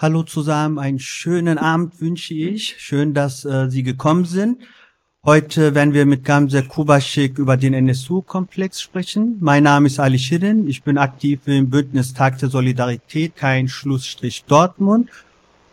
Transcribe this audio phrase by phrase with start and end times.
[0.00, 2.76] Hallo zusammen, einen schönen Abend wünsche ich.
[2.78, 4.58] Schön, dass äh, Sie gekommen sind.
[5.24, 9.38] Heute werden wir mit Gamze Kubaschik über den NSU-Komplex sprechen.
[9.40, 10.68] Mein Name ist Ali Shirin.
[10.68, 15.10] Ich bin aktiv im Bündnis Tag der Solidarität, kein Schlussstrich Dortmund.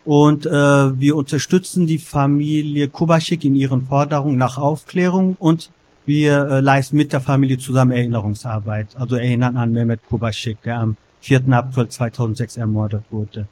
[0.04, 5.70] Und äh, wir unterstützen die Familie Kubaschik in ihren Forderungen nach Aufklärung und
[6.04, 8.88] wir äh, leisten mit der Familie zusammen Erinnerungsarbeit.
[8.96, 11.44] Also erinnern an Mehmet Kubaschik, der am 4.
[11.52, 13.46] April 2006 ermordet wurde.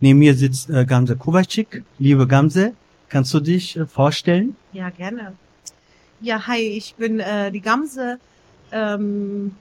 [0.00, 1.82] Neben mir sitzt äh, Gamze Kubaschik.
[1.98, 2.74] Liebe Gamze,
[3.08, 4.56] kannst du dich äh, vorstellen?
[4.72, 5.32] Ja, gerne.
[6.20, 8.18] Ja, hi, ich bin äh, die Gamse.
[8.72, 9.52] Ähm,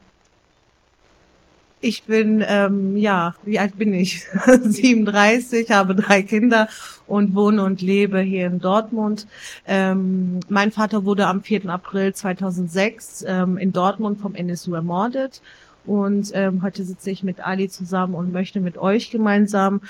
[1.80, 4.26] ich bin, ähm, ja, wie alt bin ich?
[4.46, 6.68] 37, habe drei Kinder
[7.08, 9.28] und wohne und lebe hier in Dortmund.
[9.68, 11.70] Ähm, mein Vater wurde am 4.
[11.70, 15.42] April 2006 ähm, in Dortmund vom NSU ermordet.
[15.86, 19.82] Und ähm, heute sitze ich mit Ali zusammen und möchte mit euch gemeinsam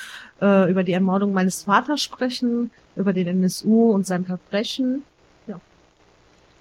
[0.42, 5.04] äh, über die Ermordung meines Vaters sprechen, über den NSU und sein Verbrechen.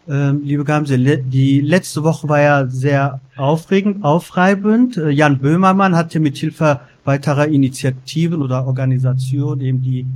[0.07, 4.99] Ähm, liebe Gamse, le die letzte Woche war ja sehr aufregend, aufreibend.
[4.99, 10.07] Äh, Jan Böhmermann hatte mit Hilfe weiterer Initiativen oder Organisationen eben die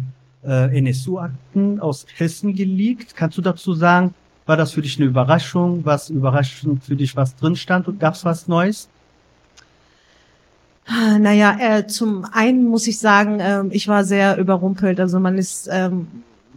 [0.44, 3.16] äh, NSU-Akten aus Hessen geleakt.
[3.16, 4.12] Kannst du dazu sagen,
[4.44, 5.80] war das für dich eine Überraschung?
[5.84, 7.88] Was überraschend für dich, was drin stand?
[7.88, 8.90] Und gab es was Neues?
[10.88, 14.98] Naja, äh, zum einen muss ich sagen, äh, ich war sehr überrumpelt.
[15.00, 16.06] Also man ist ähm,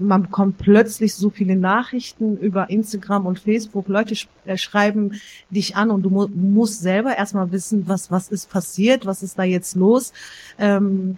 [0.02, 3.88] man bekommt plötzlich so viele Nachrichten über Instagram und Facebook.
[3.88, 8.30] Leute sch äh, schreiben dich an und du mu musst selber erstmal wissen, was, was
[8.30, 10.12] ist passiert, was ist da jetzt los.
[10.58, 11.18] Ähm,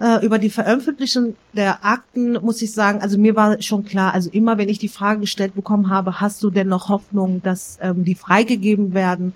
[0.00, 4.30] äh, über die Veröffentlichung der Akten muss ich sagen, also mir war schon klar, also
[4.30, 8.04] immer wenn ich die Frage gestellt bekommen habe, hast du denn noch Hoffnung, dass ähm,
[8.04, 9.34] die freigegeben werden?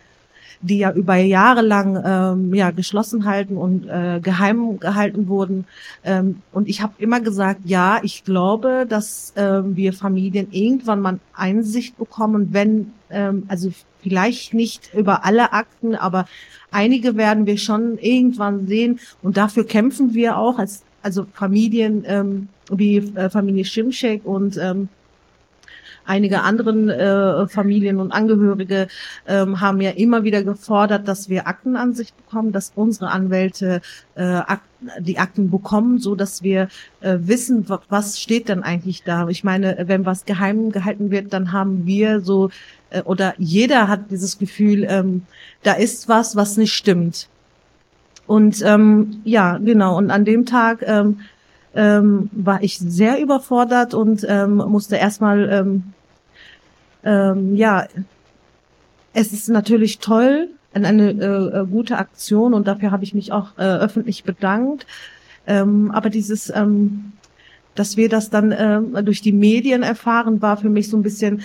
[0.60, 5.66] Die ja über Jahre lang ähm, ja geschlossen halten und äh, geheim gehalten wurden.
[6.04, 11.18] Ähm, und ich habe immer gesagt, ja, ich glaube, dass ähm, wir Familien irgendwann mal
[11.34, 13.70] Einsicht bekommen, wenn ähm, also
[14.02, 16.26] vielleicht nicht über alle Akten, aber
[16.70, 22.48] einige werden wir schon irgendwann sehen und dafür kämpfen wir auch als also Familien ähm,
[22.70, 24.88] wie äh, Familie Schimschek und ähm,
[26.06, 28.88] einige anderen äh, Familien und Angehörige
[29.26, 33.80] ähm, haben ja immer wieder gefordert, dass wir Aktenansicht bekommen, dass unsere Anwälte
[34.14, 34.60] äh, Ak
[35.00, 36.68] die Akten bekommen, so dass wir
[37.00, 39.26] äh, wissen, was steht denn eigentlich da.
[39.28, 42.50] Ich meine, wenn was geheim gehalten wird, dann haben wir so
[42.90, 45.22] äh, oder jeder hat dieses Gefühl, ähm,
[45.62, 47.28] da ist was, was nicht stimmt.
[48.26, 49.96] Und ähm, ja, genau.
[49.96, 51.20] Und an dem Tag ähm,
[51.74, 55.92] ähm, war ich sehr überfordert und ähm, musste erstmal ähm,
[57.06, 57.86] ähm, ja,
[59.14, 63.56] es ist natürlich toll, eine äh, äh, gute Aktion und dafür habe ich mich auch
[63.56, 64.86] äh, öffentlich bedankt.
[65.46, 67.12] Ähm, aber dieses, ähm,
[67.74, 71.42] dass wir das dann äh, durch die Medien erfahren, war für mich so ein bisschen,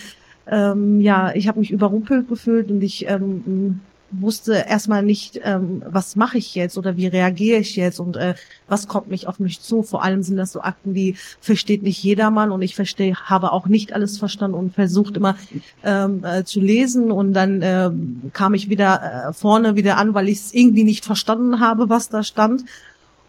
[0.47, 3.79] ähm, ja, ich habe mich überrumpelt gefühlt und ich ähm,
[4.11, 8.35] wusste erstmal nicht, ähm, was mache ich jetzt oder wie reagiere ich jetzt und äh,
[8.67, 9.83] was kommt mich auf mich zu.
[9.83, 13.67] Vor allem sind das so Akten, die versteht nicht jedermann und ich verstehe, habe auch
[13.67, 15.35] nicht alles verstanden und versucht immer
[15.83, 17.91] ähm, äh, zu lesen und dann äh,
[18.33, 22.09] kam ich wieder äh, vorne wieder an, weil ich es irgendwie nicht verstanden habe, was
[22.09, 22.65] da stand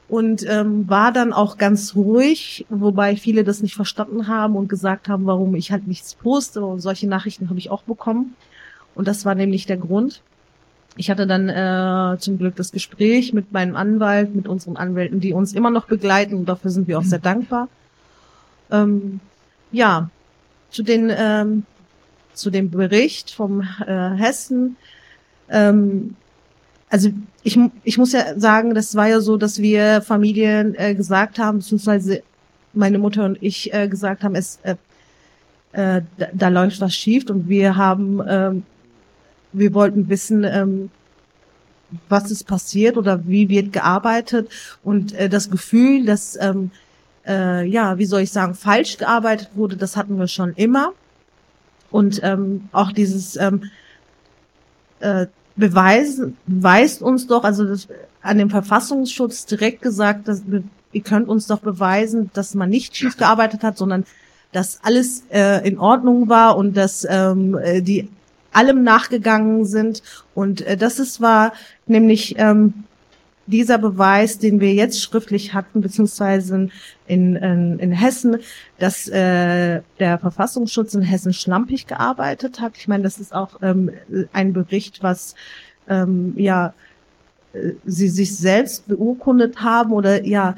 [0.09, 5.09] und ähm, war dann auch ganz ruhig, wobei viele das nicht verstanden haben und gesagt
[5.09, 8.34] haben, warum ich halt nichts poste und solche Nachrichten habe ich auch bekommen.
[8.94, 10.21] Und das war nämlich der Grund
[10.97, 15.32] ich hatte dann äh, zum Glück das Gespräch mit meinem Anwalt, mit unseren Anwälten, die
[15.32, 17.69] uns immer noch begleiten und dafür sind wir auch sehr dankbar.
[18.70, 19.20] Ähm,
[19.70, 20.10] ja,
[20.70, 21.64] zu den ähm,
[22.34, 24.76] zu dem Bericht vom äh, Hessen.
[25.48, 26.16] Ähm,
[26.88, 27.10] also
[27.42, 31.59] ich, ich muss ja sagen, das war ja so, dass wir Familien äh, gesagt haben,
[31.59, 32.22] beziehungsweise
[32.74, 34.76] meine Mutter und ich äh, gesagt haben, es äh,
[35.72, 38.62] äh, da, da läuft was schief und wir haben ähm,
[39.53, 40.91] wir wollten wissen, ähm,
[42.09, 44.51] was ist passiert oder wie wird gearbeitet
[44.83, 46.71] und äh, das Gefühl, dass ähm,
[47.27, 50.93] äh, ja, wie soll ich sagen, falsch gearbeitet wurde, das hatten wir schon immer.
[51.91, 53.65] Und ähm, auch dieses ähm,
[55.01, 55.27] äh,
[55.57, 57.89] beweisen beweist uns doch, also das,
[58.22, 60.43] an dem Verfassungsschutz direkt gesagt, dass
[60.93, 64.05] ihr könnt uns doch beweisen, dass man nicht schief gearbeitet hat, sondern
[64.53, 68.09] dass alles äh, in Ordnung war und dass ähm, äh, die
[68.53, 70.03] allem nachgegangen sind.
[70.34, 71.53] Und äh, das ist war
[71.87, 72.84] nämlich ähm,
[73.47, 76.69] dieser Beweis, den wir jetzt schriftlich hatten, beziehungsweise
[77.07, 78.39] in, in, in Hessen,
[78.78, 82.77] dass äh, der Verfassungsschutz in Hessen schlampig gearbeitet hat.
[82.77, 83.91] Ich meine, das ist auch ähm,
[84.33, 85.34] ein Bericht, was
[85.89, 86.72] ähm, ja
[87.53, 90.57] äh, sie sich selbst beurkundet haben oder ja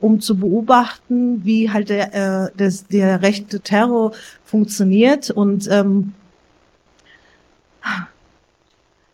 [0.00, 4.12] um zu beobachten, wie halt der, äh, das, der rechte Terror
[4.44, 6.14] funktioniert und ähm,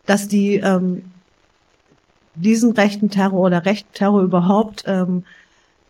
[0.07, 1.05] dass die ähm,
[2.35, 5.25] diesen rechten Terror oder rechten Terror überhaupt ähm,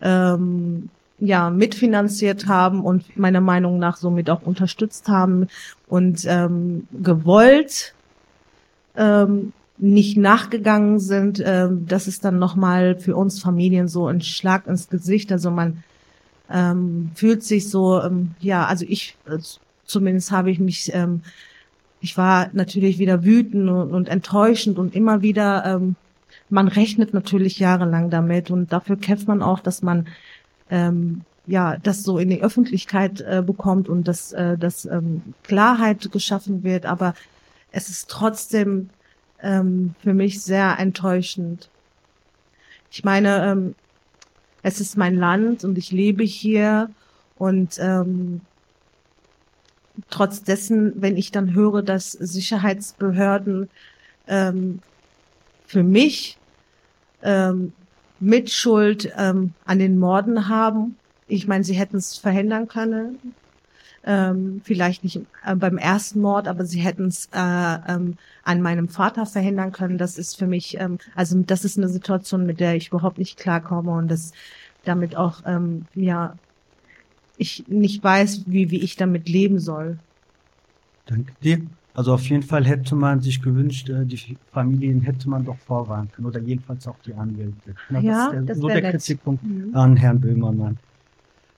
[0.01, 5.49] ähm, ja mitfinanziert haben und meiner Meinung nach somit auch unterstützt haben
[5.89, 7.95] und ähm, gewollt
[8.97, 14.67] ähm, nicht nachgegangen sind, ähm, das ist dann nochmal für uns Familien so ein Schlag
[14.67, 15.33] ins Gesicht.
[15.33, 15.83] Also man
[16.51, 19.39] ähm, fühlt sich so, ähm, ja, also ich äh,
[19.85, 21.23] zumindest habe ich mich, ähm,
[22.05, 25.97] ich war natürlich wieder wütend und, und enttäuschend und immer wieder, ähm,
[26.51, 30.07] man rechnet natürlich jahrelang damit und dafür kämpft man auch, dass man
[30.69, 36.13] ähm, ja das so in die Öffentlichkeit äh, bekommt und dass, äh, dass ähm, Klarheit
[36.13, 36.85] geschaffen wird.
[36.85, 37.15] Aber
[37.73, 38.91] es ist trotzdem
[39.43, 41.71] ähm, für mich sehr enttäuschend.
[42.91, 43.75] Ich meine, ähm,
[44.63, 46.91] es ist mein Land und ich lebe hier
[47.39, 48.43] und ähm,
[50.11, 53.69] trotz dessen, wenn ich dann höre, dass Sicherheitsbehörden
[54.27, 54.81] ähm,
[55.67, 56.39] für mich
[57.23, 57.73] ähm,
[58.21, 60.97] Mitschuld ähm, an den Morden haben.
[61.27, 63.19] Ich meine, sie hätten es verhindern können.
[64.07, 67.39] Ähm, vielleicht nicht äh, beim ersten Mord, aber sie hätten es äh,
[67.89, 69.97] ähm, an meinem Vater verhindern können.
[69.97, 73.39] Das ist für mich, ähm, also das ist eine Situation, mit der ich überhaupt nicht
[73.39, 74.33] klarkomme und das
[74.85, 76.35] damit auch, ähm, ja,
[77.37, 79.99] ich nicht weiß, wie, wie ich damit leben soll.
[81.07, 81.61] Danke dir.
[81.95, 86.11] Also auf jeden Fall hätte man sich gewünscht, äh, die Familien hätte man doch vorwarnen
[86.11, 87.77] können oder jedenfalls auch die Anwälte.
[87.89, 89.77] Na, ja, das ist der, so der Kritikpunkt mhm.
[89.77, 90.79] an Herrn Böhmermann.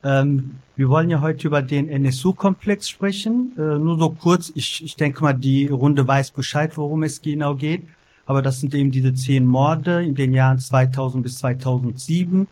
[0.05, 3.53] Ähm, wir wollen ja heute über den NSU-Komplex sprechen.
[3.57, 7.55] Äh, nur so kurz, ich, ich denke mal, die Runde weiß Bescheid, worum es genau
[7.55, 7.83] geht.
[8.27, 12.47] Aber das sind eben diese zehn Morde in den Jahren 2000 bis 2007.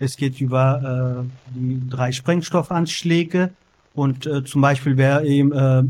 [0.00, 3.50] Es geht über äh, die drei Sprengstoffanschläge
[3.94, 5.82] und äh, zum Beispiel, wer eben äh,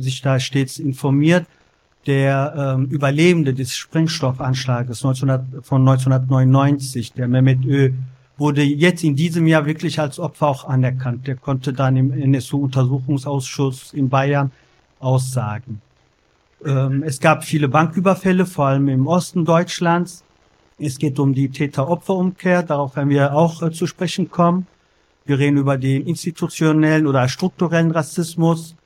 [0.00, 1.46] sich da stets informiert,
[2.06, 7.92] der ähm, Überlebende des Sprengstoffanschlages 1900, von 1999, der Mehmet Ö,
[8.38, 11.26] wurde jetzt in diesem Jahr wirklich als Opfer auch anerkannt.
[11.26, 14.50] Der konnte dann im NSU-Untersuchungsausschuss in Bayern
[15.00, 15.82] aussagen.
[16.64, 20.24] Ähm, es gab viele Banküberfälle, vor allem im Osten Deutschlands.
[20.80, 24.66] Es geht um die Täter-Opfer-Umkehr, darauf werden wir auch äh, zu sprechen kommen.
[25.24, 28.76] Wir reden über den institutionellen oder strukturellen Rassismus,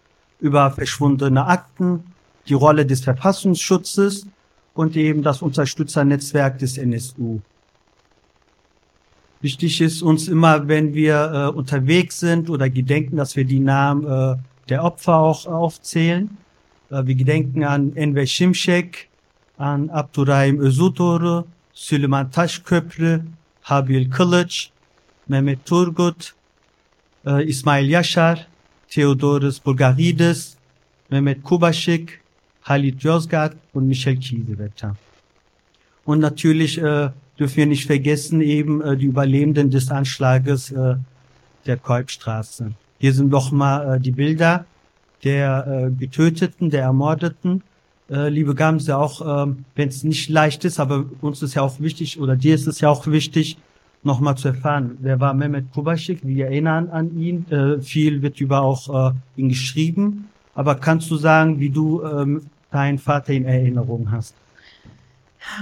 [0.41, 2.03] über verschwundene Akten,
[2.49, 4.27] die Rolle des Verfassungsschutzes
[4.75, 7.41] und eben das Unterstützernetzwerk des NSU.
[9.43, 14.07] Wichtig ist uns immer, wenn wir äh, unterwegs sind oder gedenken, dass wir die Namen
[14.07, 14.37] äh,
[14.69, 16.39] der Opfer auch aufzählen.
[16.91, 19.09] Äh, wir gedenken an Enver Şimşek,
[19.59, 23.23] an Abdurrahim Özuturu, Süleyman Taşköprü,
[23.63, 24.71] Habil Kılıç,
[25.29, 26.35] Mehmet Turgut,
[27.27, 28.47] äh, Ismail Yashar,
[28.89, 30.55] Theodoros Bulgarides,
[31.11, 32.21] Mehmet Kubaschik,
[32.63, 34.97] Halit Yozgat und Michel Kiesewetter.
[36.05, 40.97] Und natürlich äh, dürfen wir nicht vergessen eben äh, die Überlebenden des Anschlages äh,
[41.67, 42.73] der Kolbstraße.
[42.99, 44.65] Hier sind nochmal äh, die Bilder
[45.25, 47.63] der äh, Getöteten, der Ermordeten.
[48.13, 51.81] Äh, liebe Gamse, auch äh, wenn es nicht leicht ist, aber uns ist ja auch
[51.81, 53.57] wichtig, oder dir ist es ja auch wichtig,
[54.03, 58.61] nochmal zu erfahren, wer war Mehmet Kubaschik, wir erinnern an ihn, äh, viel wird über
[58.61, 64.11] auch äh, ihn geschrieben, aber kannst du sagen, wie du ähm, deinen Vater in Erinnerung
[64.11, 64.35] hast?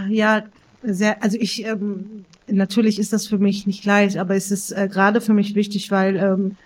[0.09, 0.43] Ja,
[0.83, 4.89] sehr, also ich, ähm, natürlich ist das für mich nicht leicht, aber es ist äh,
[4.91, 6.57] gerade für mich wichtig, weil ähm,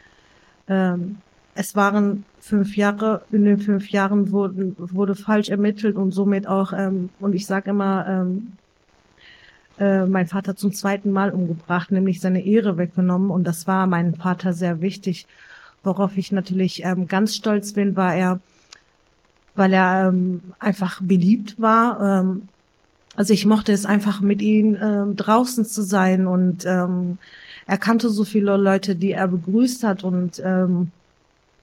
[0.66, 1.16] ähm,
[1.54, 6.72] es waren fünf Jahre, in den fünf Jahren wurden, wurde falsch ermittelt und somit auch,
[6.72, 8.52] ähm, und ich sage immer, ähm,
[9.78, 13.30] äh, mein Vater zum zweiten Mal umgebracht, nämlich seine Ehre weggenommen.
[13.30, 15.26] Und das war meinem Vater sehr wichtig.
[15.82, 18.40] Worauf ich natürlich ähm, ganz stolz bin, war er,
[19.54, 22.20] weil er ähm, einfach beliebt war.
[22.20, 22.48] Ähm,
[23.16, 27.18] also ich mochte es einfach mit ihm ähm, draußen zu sein und ähm,
[27.66, 30.90] er kannte so viele Leute, die er begrüßt hat und ähm,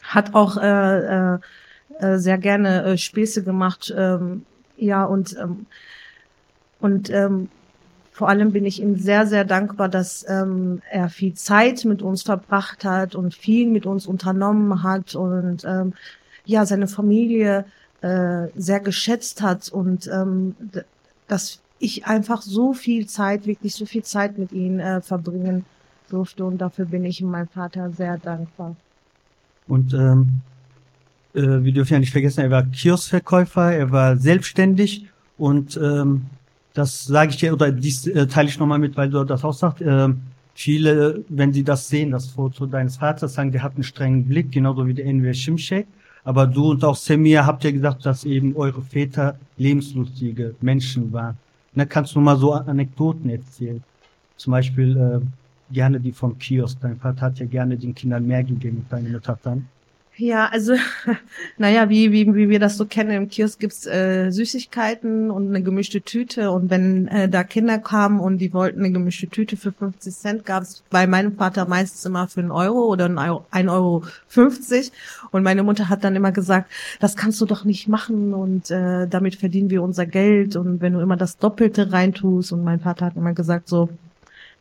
[0.04, 1.38] hat auch äh, äh,
[2.00, 3.94] äh sehr gerne äh, Späße gemacht.
[3.96, 4.46] Ähm,
[4.78, 5.66] ja und ähm,
[6.80, 7.50] und ähm,
[8.12, 12.24] vor allem bin ich ihm sehr, sehr dankbar, dass ähm, er viel Zeit mit uns
[12.24, 15.94] verbracht hat und viel mit uns unternommen hat und ähm,
[16.46, 17.66] ja, seine Familie
[18.02, 20.56] äh, sehr geschätzt hat und ähm,
[21.28, 25.66] dass ich einfach so viel Zeit, wirklich so viel Zeit mit ihm äh, verbringen
[26.10, 28.76] durfte und dafür bin ich meinem Vater sehr dankbar.
[29.68, 30.42] Und ähm,
[31.34, 36.26] äh, wir dürfen ja nicht vergessen, er war Kioskverkäufer, er war selbstständig und ähm,
[36.74, 39.54] das sage ich dir, oder dies äh, teile ich nochmal mit, weil du das auch
[39.54, 40.10] sagst, äh,
[40.54, 44.52] viele, wenn sie das sehen, das Foto deines Vaters, sagen, der hat einen strengen Blick,
[44.52, 45.88] genauso wie der Enver Şimşek.
[46.24, 51.36] Aber du und auch Semir habt ja gesagt, dass eben eure Väter lebenslustige Menschen waren.
[51.74, 53.82] Na, kannst du mal so Anekdoten erzählen?
[54.38, 55.20] Zum Beispiel äh,
[55.72, 56.80] gerne die vom Kiosk.
[56.82, 59.68] Dein Vater hat ja gerne den Kindern mehr gegeben, deine Mutter dann.
[60.18, 60.76] Ja, also,
[61.58, 65.64] naja, wie, wie, wie wir das so kennen, im Kiosk gibt's äh, Süßigkeiten und eine
[65.64, 66.52] gemischte Tüte.
[66.52, 70.46] Und wenn äh, da Kinder kamen und die wollten eine gemischte Tüte für 50 Cent,
[70.46, 74.92] gab's bei meinem Vater meistens immer für einen Euro oder ein Euro, ein Euro 50.
[75.32, 79.08] Und meine Mutter hat dann immer gesagt, das kannst du doch nicht machen und äh,
[79.08, 80.56] damit verdienen wir unser Geld.
[80.58, 82.52] Und wenn du immer das Doppelte reintust.
[82.52, 83.90] Und mein Vater hat immer gesagt, so,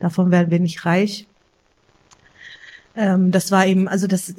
[0.00, 1.26] davon werden wir nicht reich.
[2.96, 4.34] Ähm, das war eben, also das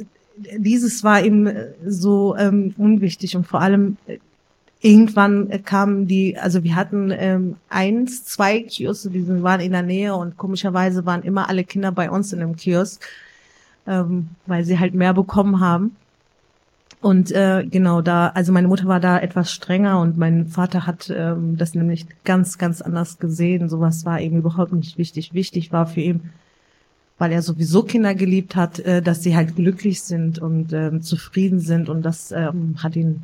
[0.58, 1.50] dieses war ihm
[1.86, 4.18] so ähm, unwichtig und vor allem äh,
[4.82, 10.16] irgendwann kamen die, also wir hatten ähm, eins, zwei Kioske, die waren in der Nähe
[10.16, 13.06] und komischerweise waren immer alle Kinder bei uns in dem Kiosk,
[13.88, 15.96] ähm, weil sie halt mehr bekommen haben.
[17.02, 21.12] Und äh, genau da, also meine Mutter war da etwas strenger und mein Vater hat
[21.14, 23.70] ähm, das nämlich ganz, ganz anders gesehen.
[23.70, 25.34] Sowas war ihm überhaupt nicht wichtig.
[25.34, 26.30] Wichtig war für ihn,
[27.18, 31.60] weil er sowieso Kinder geliebt hat, äh, dass sie halt glücklich sind und ähm, zufrieden
[31.60, 33.24] sind und das ähm, hat ihn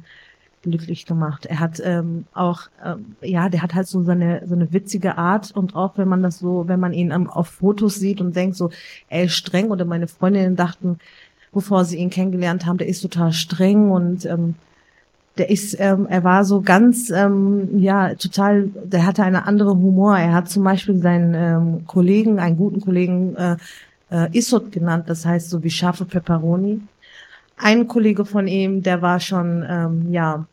[0.63, 1.45] glücklich gemacht.
[1.45, 5.51] Er hat ähm, auch, ähm, ja, der hat halt so seine so eine witzige Art
[5.51, 8.55] und auch wenn man das so, wenn man ihn ähm, auf Fotos sieht und denkt
[8.55, 8.71] so,
[9.07, 10.97] er ist streng oder meine Freundinnen dachten,
[11.53, 14.55] bevor sie ihn kennengelernt haben, der ist total streng und ähm,
[15.37, 20.17] der ist, ähm, er war so ganz, ähm, ja, total, der hatte eine andere Humor.
[20.17, 23.55] Er hat zum Beispiel seinen ähm, Kollegen, einen guten Kollegen, äh,
[24.09, 26.81] äh, Isot genannt, das heißt so wie scharfe Peperoni.
[27.57, 30.45] Ein Kollege von ihm, der war schon ähm, ja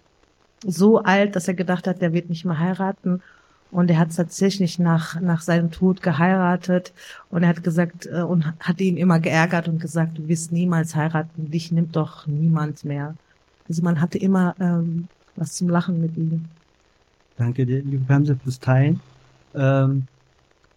[0.67, 3.23] so alt, dass er gedacht hat, der wird nicht mehr heiraten.
[3.75, 6.93] Und er hat tatsächlich nach, nach seinem Tod geheiratet
[7.29, 10.95] und er hat gesagt äh, und hat ihn immer geärgert und gesagt, du wirst niemals
[10.95, 13.17] heiraten, dich nimmt doch niemand mehr.
[13.69, 16.45] Also man hatte immer ähm, was zum Lachen mit ihm.
[17.37, 19.01] Danke dir, liebe Bremse, fürs Teilen.
[19.57, 20.07] Ähm,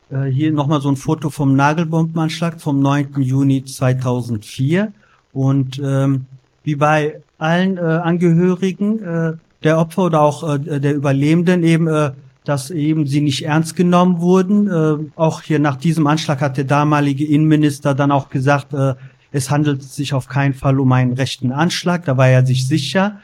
[0.10, 3.22] äh, hier nochmal so ein Foto vom Nagelbombenanschlag vom 9.
[3.22, 4.92] Juni 2004.
[5.34, 6.26] Und ähm,
[6.64, 12.14] wie bei allen äh, Angehörigen äh, der Opfer oder auch äh, der Überlebenden eben, äh,
[12.48, 14.68] dass eben sie nicht ernst genommen wurden.
[14.68, 18.96] Äh, auch hier nach diesem Anschlag hat der damalige Innenminister dann auch gesagt, äh,
[19.32, 22.06] es handelt sich auf keinen Fall um einen rechten Anschlag.
[22.06, 23.20] Da war er sich sicher.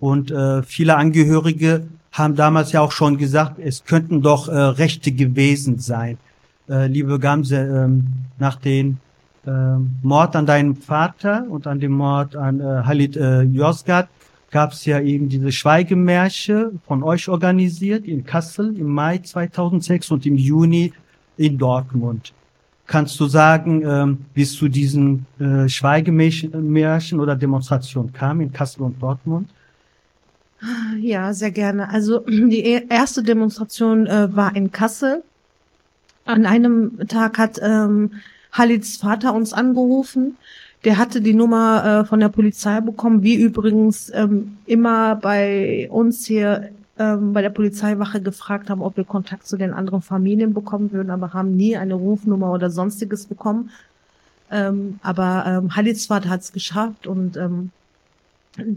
[0.00, 5.12] Und äh, viele Angehörige haben damals ja auch schon gesagt, es könnten doch äh, Rechte
[5.12, 6.18] gewesen sein.
[6.68, 8.08] Äh, liebe Gamse, ähm,
[8.38, 8.98] nach dem
[9.46, 9.50] äh,
[10.02, 14.08] Mord an deinem Vater und an dem Mord an äh, Halit äh, Yozgat
[14.50, 20.26] gab es ja eben diese Schweigemärsche von euch organisiert in Kassel im Mai 2006 und
[20.26, 20.92] im Juni
[21.36, 22.32] in Dortmund.
[22.86, 28.82] Kannst du sagen, ähm, wie es zu diesen äh, Schweigemärchen oder Demonstrationen kam in Kassel
[28.82, 29.50] und Dortmund?
[30.98, 31.90] Ja, sehr gerne.
[31.90, 35.22] Also die e-, erste Demonstration äh, war in Kassel.
[36.24, 38.12] An einem Tag hat ähm,
[38.52, 40.36] Halids Vater uns angerufen.
[40.84, 46.24] Der hatte die Nummer äh, von der Polizei bekommen, wie übrigens ähm, immer bei uns
[46.24, 50.92] hier ähm, bei der Polizeiwache gefragt haben, ob wir Kontakt zu den anderen Familien bekommen
[50.92, 53.70] würden, aber haben nie eine Rufnummer oder sonstiges bekommen.
[54.50, 57.70] Ähm, aber ähm, Vater hat es geschafft und ähm,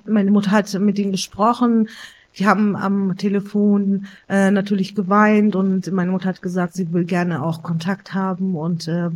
[0.05, 1.89] meine Mutter hat mit ihnen gesprochen.
[2.38, 7.43] Die haben am Telefon äh, natürlich geweint und meine Mutter hat gesagt, sie will gerne
[7.43, 9.10] auch Kontakt haben und äh,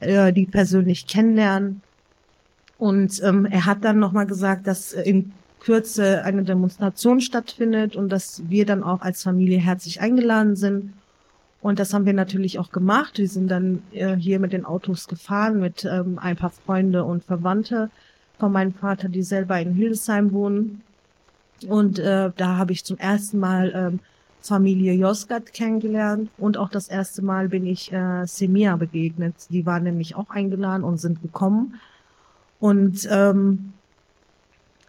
[0.00, 1.82] äh, die persönlich kennenlernen.
[2.82, 8.42] Und ähm, er hat dann nochmal gesagt, dass in Kürze eine Demonstration stattfindet und dass
[8.48, 10.92] wir dann auch als Familie herzlich eingeladen sind.
[11.60, 13.18] Und das haben wir natürlich auch gemacht.
[13.18, 17.22] Wir sind dann äh, hier mit den Autos gefahren mit ähm, ein paar Freunde und
[17.22, 17.88] Verwandte
[18.40, 20.82] von meinem Vater, die selber in Hildesheim wohnen.
[21.68, 24.00] Und äh, da habe ich zum ersten Mal ähm,
[24.40, 29.36] Familie Josgat kennengelernt und auch das erste Mal bin ich äh, Semia begegnet.
[29.50, 31.78] Die waren nämlich auch eingeladen und sind gekommen.
[32.62, 33.72] Und ähm,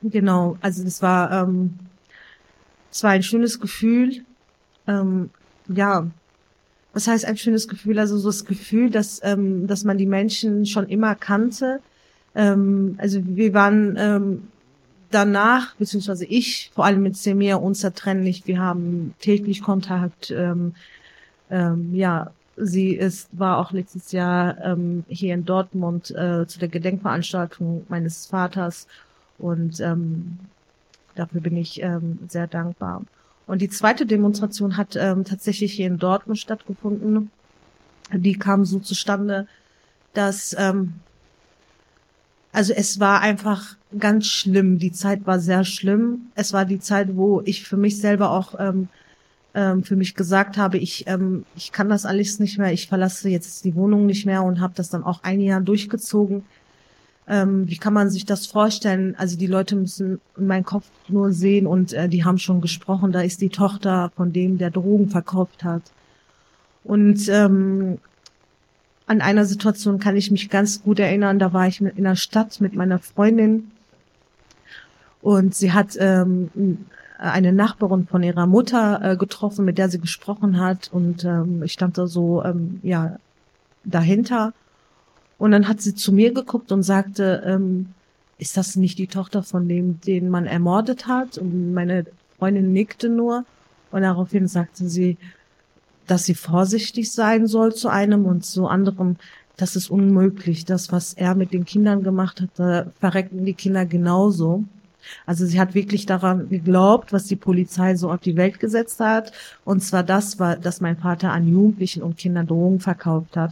[0.04, 1.80] genau, also das war, ähm,
[2.92, 4.24] das war ein schönes Gefühl.
[4.88, 5.32] Ähm,
[5.68, 6.06] ja,
[6.94, 7.98] was heißt ein schönes Gefühl?
[7.98, 11.80] Also so das Gefühl, dass, ähm, dass man die Menschen schon immer kannte.
[12.36, 14.48] Ähm, also wir waren ähm,
[15.10, 18.46] danach, beziehungsweise ich, vor allem mit Semir, unzertrennlich.
[18.46, 20.30] Wir haben täglich Kontakt.
[20.30, 20.76] Ähm,
[21.50, 26.70] ähm, ja, sie ist, war auch letztes Jahr ähm, hier in Dortmund äh, zu der
[26.70, 28.88] Gedenkveranstaltung meines Vaters
[29.38, 30.38] und ähm,
[31.16, 33.04] dafür bin ich ähm, sehr dankbar.
[33.46, 37.30] Und die zweite Demonstration hat ähm, tatsächlich hier in Dortmund stattgefunden.
[38.12, 39.48] Die kam so zustande,
[40.14, 40.94] dass ähm,
[42.54, 44.78] also es war einfach ganz schlimm.
[44.78, 46.28] Die Zeit war sehr schlimm.
[46.36, 48.90] Es war die Zeit, wo ich für mich selber auch ähm,
[49.54, 52.74] ähm, für mich gesagt habe, ich ähm, ich kann das alles nicht mehr.
[52.74, 56.44] Ich verlasse jetzt die Wohnung nicht mehr und habe das dann auch ein Jahr durchgezogen.
[57.28, 59.16] Ähm, wie kann man sich das vorstellen?
[59.18, 63.12] Also die Leute müssen meinen Kopf nur sehen und äh, die haben schon gesprochen.
[63.12, 65.84] Da ist die Tochter von dem, der Drogen verkauft hat.
[66.84, 68.00] Und ähm,
[69.06, 71.40] an einer Situation kann ich mich ganz gut erinnern.
[71.40, 73.72] Da war ich in der Stadt mit meiner Freundin
[75.22, 76.50] und sie hat ähm,
[77.32, 81.74] eine Nachbarin von ihrer Mutter äh, getroffen, mit der sie gesprochen hat und ähm, ich
[81.74, 83.18] stand da so ähm, ja
[83.84, 84.54] dahinter
[85.38, 87.94] und dann hat sie zu mir geguckt und sagte, ähm,
[88.38, 91.38] ist das nicht die Tochter von dem, den man ermordet hat?
[91.38, 92.06] Und meine
[92.38, 93.46] Freundin nickte nur.
[93.92, 95.18] Und daraufhin sagte sie,
[96.08, 99.18] dass sie vorsichtig sein soll zu einem und zu anderem.
[99.56, 100.66] Das ist unmöglich.
[100.66, 104.64] Das, was er mit den Kindern gemacht hat, da verreckten die Kinder genauso.
[105.26, 109.32] Also sie hat wirklich daran geglaubt, was die Polizei so auf die Welt gesetzt hat.
[109.66, 113.52] Und zwar das war, dass mein Vater an Jugendlichen und Kindern Drogen verkauft hat.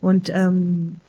[0.00, 1.00] Und ähm,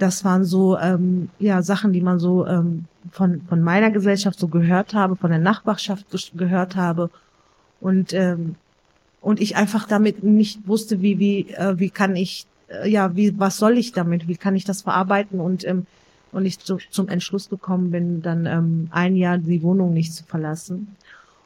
[0.00, 4.48] das waren so ähm, ja Sachen, die man so ähm, von von meiner Gesellschaft so
[4.48, 7.10] gehört habe, von der Nachbarschaft gehört habe
[7.80, 8.56] und ähm,
[9.20, 13.38] und ich einfach damit nicht wusste, wie wie äh, wie kann ich äh, ja wie
[13.38, 15.86] was soll ich damit, wie kann ich das verarbeiten und ähm,
[16.32, 20.24] und ich zu, zum Entschluss gekommen bin, dann ähm, ein Jahr die Wohnung nicht zu
[20.24, 20.96] verlassen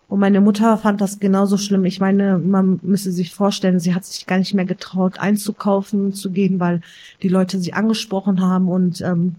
[0.09, 1.85] und meine Mutter fand das genauso schlimm.
[1.85, 6.31] Ich meine, man müsse sich vorstellen, sie hat sich gar nicht mehr getraut, einzukaufen, zu
[6.31, 6.83] gehen, weil
[7.23, 9.37] die Leute sie angesprochen haben und ähm,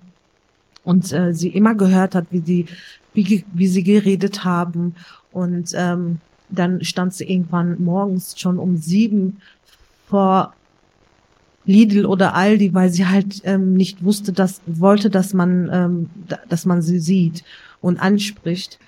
[0.83, 2.65] und äh, sie immer gehört hat, wie sie
[3.13, 4.95] wie, wie sie geredet haben.
[5.31, 9.37] Und ähm, dann stand sie irgendwann morgens schon um sieben
[10.07, 10.53] vor
[11.65, 16.09] Lidl oder Aldi, weil sie halt ähm, nicht wusste, dass wollte, dass man ähm,
[16.47, 17.43] dass man sie sieht
[17.81, 18.79] und anspricht.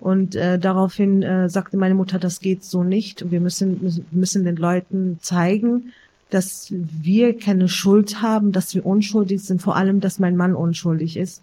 [0.00, 3.30] Und äh, daraufhin äh, sagte meine Mutter, das geht so nicht.
[3.30, 5.92] Wir müssen, müssen den Leuten zeigen,
[6.30, 11.16] dass wir keine Schuld haben, dass wir unschuldig sind, vor allem, dass mein Mann unschuldig
[11.16, 11.42] ist.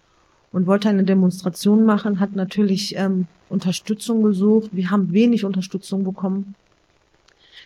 [0.52, 4.70] Und wollte eine Demonstration machen, hat natürlich ähm, Unterstützung gesucht.
[4.72, 6.56] Wir haben wenig Unterstützung bekommen.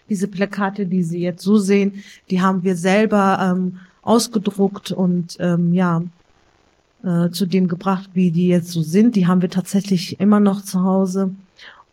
[0.10, 5.74] Diese Plakate, die Sie jetzt so sehen, die haben wir selber ähm, ausgedruckt und ähm,
[5.74, 6.02] ja,
[7.04, 9.16] äh, zu dem gebracht, wie die jetzt so sind.
[9.16, 11.32] Die haben wir tatsächlich immer noch zu Hause.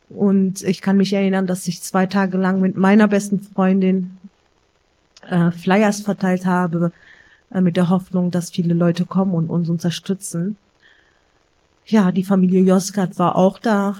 [0.08, 4.16] Und ich kann mich erinnern, dass ich zwei Tage lang mit meiner besten Freundin
[5.28, 6.92] äh, Flyers verteilt habe,
[7.50, 10.56] äh, mit der Hoffnung, dass viele Leute kommen und uns unterstützen.
[11.86, 13.96] Ja, die Familie Joskat war auch da.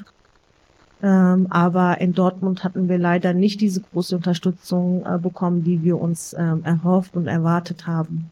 [1.02, 6.00] Ähm, aber in Dortmund hatten wir leider nicht diese große Unterstützung äh, bekommen, die wir
[6.00, 8.30] uns ähm, erhofft und erwartet haben.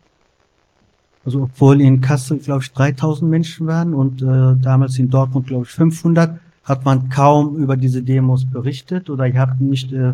[1.24, 5.64] Also obwohl in Kassel, glaube ich, 3000 Menschen waren und äh, damals in Dortmund, glaube
[5.64, 10.12] ich, 500, hat man kaum über diese Demos berichtet oder ihr habt nicht äh,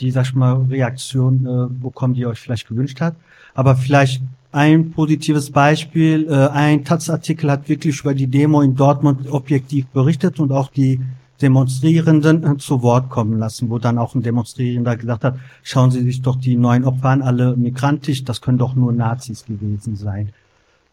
[0.00, 3.16] die, sag ich mal, Reaktion äh, bekommen, die ihr euch vielleicht gewünscht habt.
[3.54, 9.30] Aber vielleicht ein positives Beispiel, äh, ein Taz-Artikel hat wirklich über die Demo in Dortmund
[9.30, 11.00] objektiv berichtet und auch die
[11.42, 16.22] Demonstrierenden zu Wort kommen lassen, wo dann auch ein Demonstrierender gesagt hat, schauen Sie sich
[16.22, 20.30] doch die neuen Opfer an, alle migrantisch, das können doch nur Nazis gewesen sein.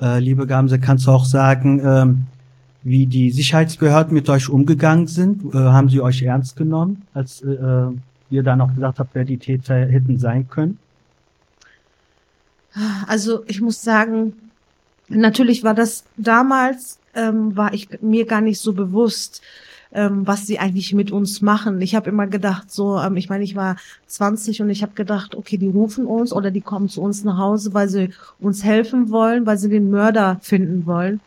[0.01, 2.23] Äh, liebe Gamse, kannst du auch sagen, ähm,
[2.83, 5.53] wie die Sicherheitsbehörden mit euch umgegangen sind?
[5.53, 7.91] Äh, haben sie euch ernst genommen, als äh, äh,
[8.31, 10.79] ihr dann auch gesagt habt, wer die Täter hätten sein können?
[13.05, 14.33] Also ich muss sagen,
[15.09, 19.41] natürlich war das damals, ähm, war ich mir gar nicht so bewusst,
[19.93, 21.81] ähm, was sie eigentlich mit uns machen.
[21.81, 23.75] Ich habe immer gedacht, so, ähm, ich meine, ich war
[24.07, 27.37] 20 und ich habe gedacht, okay, die rufen uns oder die kommen zu uns nach
[27.37, 31.19] Hause, weil sie uns helfen wollen, weil sie den Mörder finden wollen.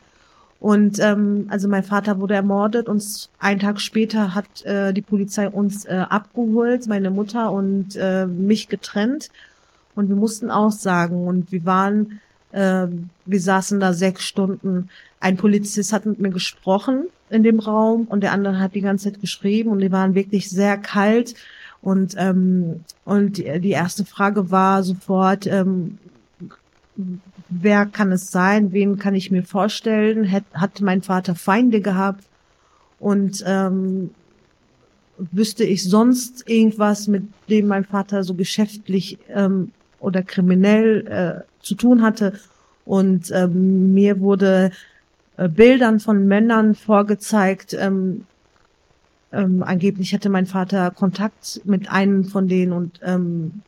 [0.60, 5.46] Und ähm, also mein Vater wurde ermordet und einen Tag später hat äh, die Polizei
[5.46, 9.28] uns äh, abgeholt, meine Mutter und äh, mich getrennt.
[9.94, 12.20] Und wir mussten aussagen und wir waren,
[12.52, 12.86] äh,
[13.26, 14.88] wir saßen da sechs Stunden.
[15.20, 19.12] Ein Polizist hat mit mir gesprochen in dem Raum und der andere hat die ganze
[19.12, 21.34] Zeit geschrieben und die waren wirklich sehr kalt.
[21.82, 25.98] Und, ähm, und die, erste Frage war sofort, ähm,
[27.48, 28.72] wer kann es sein?
[28.72, 30.30] Wen kann ich mir vorstellen?
[30.30, 32.24] Hat, hat mein Vater Feinde gehabt?
[32.98, 34.10] Und ähm,
[35.18, 41.74] wüsste ich sonst irgendwas, mit dem mein Vater so geschäftlich ähm, oder kriminell äh, zu
[41.74, 42.32] tun hatte?
[42.86, 44.70] Und ähm, mir wurde
[45.36, 47.74] äh, Bildern von Männern vorgezeigt.
[47.74, 48.26] Ähm,
[49.32, 53.62] ähm, angeblich hatte mein Vater Kontakt mit einem von denen und ähm,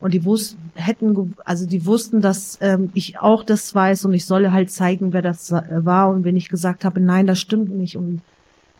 [0.00, 4.24] Und die wussten, hätten, also die wussten, dass ähm, ich auch das weiß und ich
[4.24, 6.08] solle halt zeigen, wer das war.
[6.08, 8.22] Und wenn ich gesagt habe, nein, das stimmt nicht und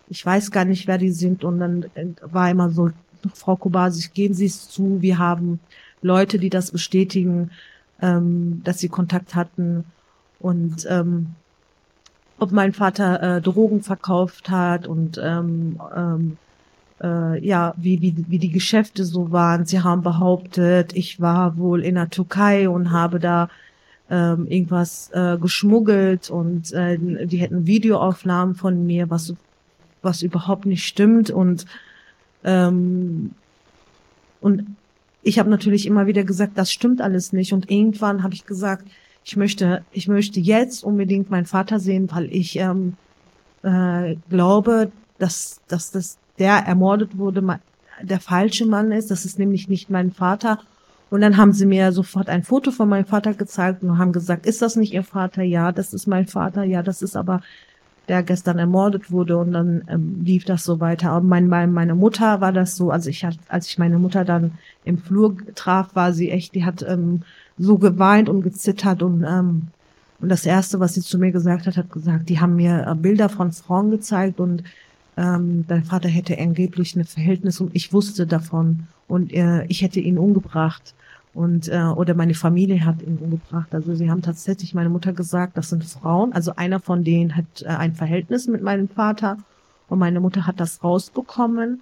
[0.09, 1.45] ich weiß gar nicht, wer die sind.
[1.45, 2.91] Und dann äh, war immer so,
[3.35, 5.61] Frau Kubasi, gehen Sie es zu, wir haben
[6.01, 7.51] Leute, die das bestätigen,
[8.01, 9.85] ähm, dass sie Kontakt hatten.
[10.39, 11.35] Und ähm,
[12.40, 16.37] ob mein Vater äh, Drogen verkauft hat und ähm, ähm,
[17.03, 19.66] äh, ja, wie, wie, wie die Geschäfte so waren.
[19.66, 23.48] Sie haben behauptet, ich war wohl in der Türkei und habe da
[24.11, 29.35] ähm, irgendwas äh, geschmuggelt und äh, die hätten Videoaufnahmen von mir, was,
[30.03, 31.31] was überhaupt nicht stimmt.
[31.31, 31.66] Und,
[32.42, 33.33] ähm,
[34.40, 34.64] und
[35.22, 37.53] ich habe natürlich immer wieder gesagt, das stimmt alles nicht.
[37.53, 38.87] Und irgendwann habe ich gesagt,
[39.25, 42.97] ich möchte, ich möchte jetzt unbedingt meinen Vater sehen, weil ich ähm,
[43.63, 47.61] äh, glaube, dass, dass das der ermordet wurde,
[48.03, 49.11] der falsche Mann ist.
[49.11, 50.59] Das ist nämlich nicht mein Vater.
[51.11, 54.47] Und dann haben sie mir sofort ein Foto von meinem Vater gezeigt und haben gesagt,
[54.47, 55.43] ist das nicht Ihr Vater?
[55.43, 56.63] Ja, das ist mein Vater.
[56.63, 57.43] Ja, das ist aber
[58.09, 61.17] der gestern ermordet wurde und dann ähm, lief das so weiter.
[61.17, 64.25] Und mein, mein, meine Mutter war das so, also ich hatte, als ich meine Mutter
[64.25, 64.53] dann
[64.85, 67.23] im Flur traf, war sie echt, die hat ähm,
[67.61, 69.68] so geweint und gezittert und ähm,
[70.20, 72.94] und das erste, was sie zu mir gesagt hat, hat gesagt, die haben mir äh,
[72.94, 74.62] Bilder von Frauen gezeigt und
[75.16, 80.01] ähm, dein Vater hätte angeblich ein Verhältnis und ich wusste davon und äh, ich hätte
[80.01, 80.94] ihn umgebracht
[81.33, 83.68] und äh, oder meine Familie hat ihn umgebracht.
[83.75, 86.33] Also sie haben tatsächlich meine Mutter gesagt, das sind Frauen.
[86.33, 89.38] Also einer von denen hat äh, ein Verhältnis mit meinem Vater
[89.88, 91.81] und meine Mutter hat das rausbekommen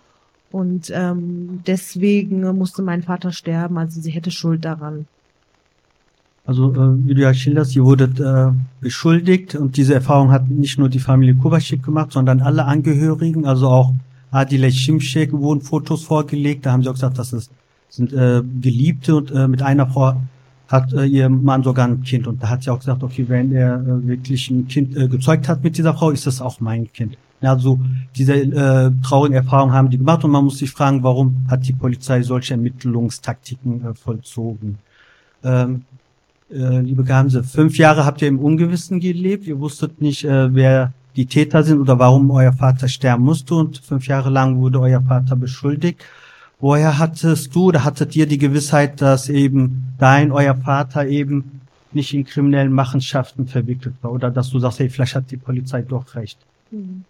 [0.53, 3.79] und ähm, deswegen musste mein Vater sterben.
[3.79, 5.07] Also sie hätte Schuld daran.
[6.49, 10.79] Also äh, wie du ja schilderst, ihr wurdet äh, beschuldigt und diese Erfahrung hat nicht
[10.79, 13.93] nur die Familie Kubaschik gemacht, sondern alle Angehörigen, also auch
[14.31, 17.51] Adile Şimşek wurden Fotos vorgelegt, da haben sie auch gesagt, dass es
[17.91, 20.15] sind äh, Geliebte und äh, mit einer Frau
[20.69, 23.53] hat äh, ihr Mann sogar ein Kind und da hat sie auch gesagt, okay, wenn
[23.53, 26.91] er äh, wirklich ein Kind äh, gezeugt hat mit dieser Frau, ist das auch mein
[26.91, 27.19] Kind.
[27.43, 27.79] Also
[28.17, 31.75] diese äh, traurigen Erfahrungen haben die gemacht und man muss sich fragen, warum hat die
[31.75, 34.79] Polizei solche Ermittlungstaktiken äh, vollzogen.
[35.45, 35.83] Ähm,
[36.51, 39.47] äh, liebe Gamse, fünf Jahre habt ihr im Ungewissen gelebt.
[39.47, 43.79] Ihr wusstet nicht, äh, wer die Täter sind oder warum euer Vater sterben musste und
[43.79, 46.05] fünf Jahre lang wurde euer Vater beschuldigt.
[46.61, 51.61] Woher hattest du oder hattet ihr die Gewissheit, dass eben dein, euer Vater eben
[51.93, 55.83] nicht in kriminellen Machenschaften verwickelt war oder dass du sagst, hey, vielleicht hat die Polizei
[55.83, 56.39] doch recht?
[56.71, 57.05] Hm.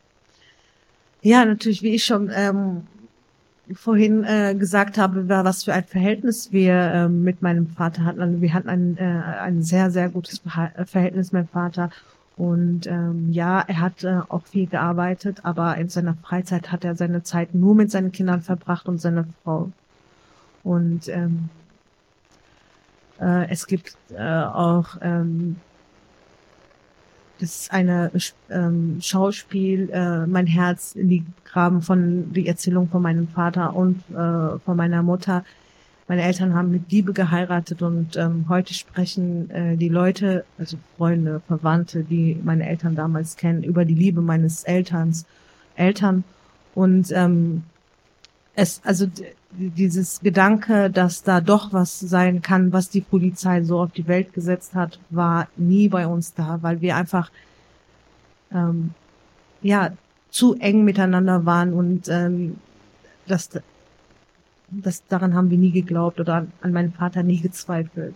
[1.22, 2.83] Ja, natürlich, wie ich schon ähm,
[3.74, 8.20] vorhin äh, gesagt habe, was für ein Verhältnis wir äh, mit meinem Vater hatten.
[8.20, 10.40] Also wir hatten ein, äh, ein sehr, sehr gutes
[10.87, 11.90] Verhältnis mit meinem Vater.
[12.37, 16.94] Und ähm, ja, er hat äh, auch viel gearbeitet, aber in seiner Freizeit hat er
[16.94, 19.70] seine Zeit nur mit seinen Kindern verbracht und seiner Frau.
[20.62, 21.48] Und ähm,
[23.20, 25.57] äh, es gibt äh, auch ähm,
[27.38, 28.11] das ist eine
[28.51, 34.59] ähm, Schauspiel, äh, mein Herz liegt graben von die Erzählung von meinem Vater und äh,
[34.59, 35.44] von meiner Mutter.
[36.09, 41.42] Meine Eltern haben mit Liebe geheiratet und ähm, heute sprechen äh, die Leute, also Freunde,
[41.46, 45.27] Verwandte, die meine Eltern damals kennen, über die Liebe meines Elterns,
[45.77, 46.24] Eltern.
[46.74, 47.64] Und ähm,
[48.59, 49.07] es, also
[49.53, 54.33] dieses Gedanke, dass da doch was sein kann, was die Polizei so auf die Welt
[54.33, 57.31] gesetzt hat, war nie bei uns da, weil wir einfach
[58.53, 58.94] ähm,
[59.62, 59.92] ja
[60.31, 62.57] zu eng miteinander waren und ähm,
[63.29, 63.49] das,
[64.71, 68.14] das daran haben wir nie geglaubt oder an meinen Vater nie gezweifelt.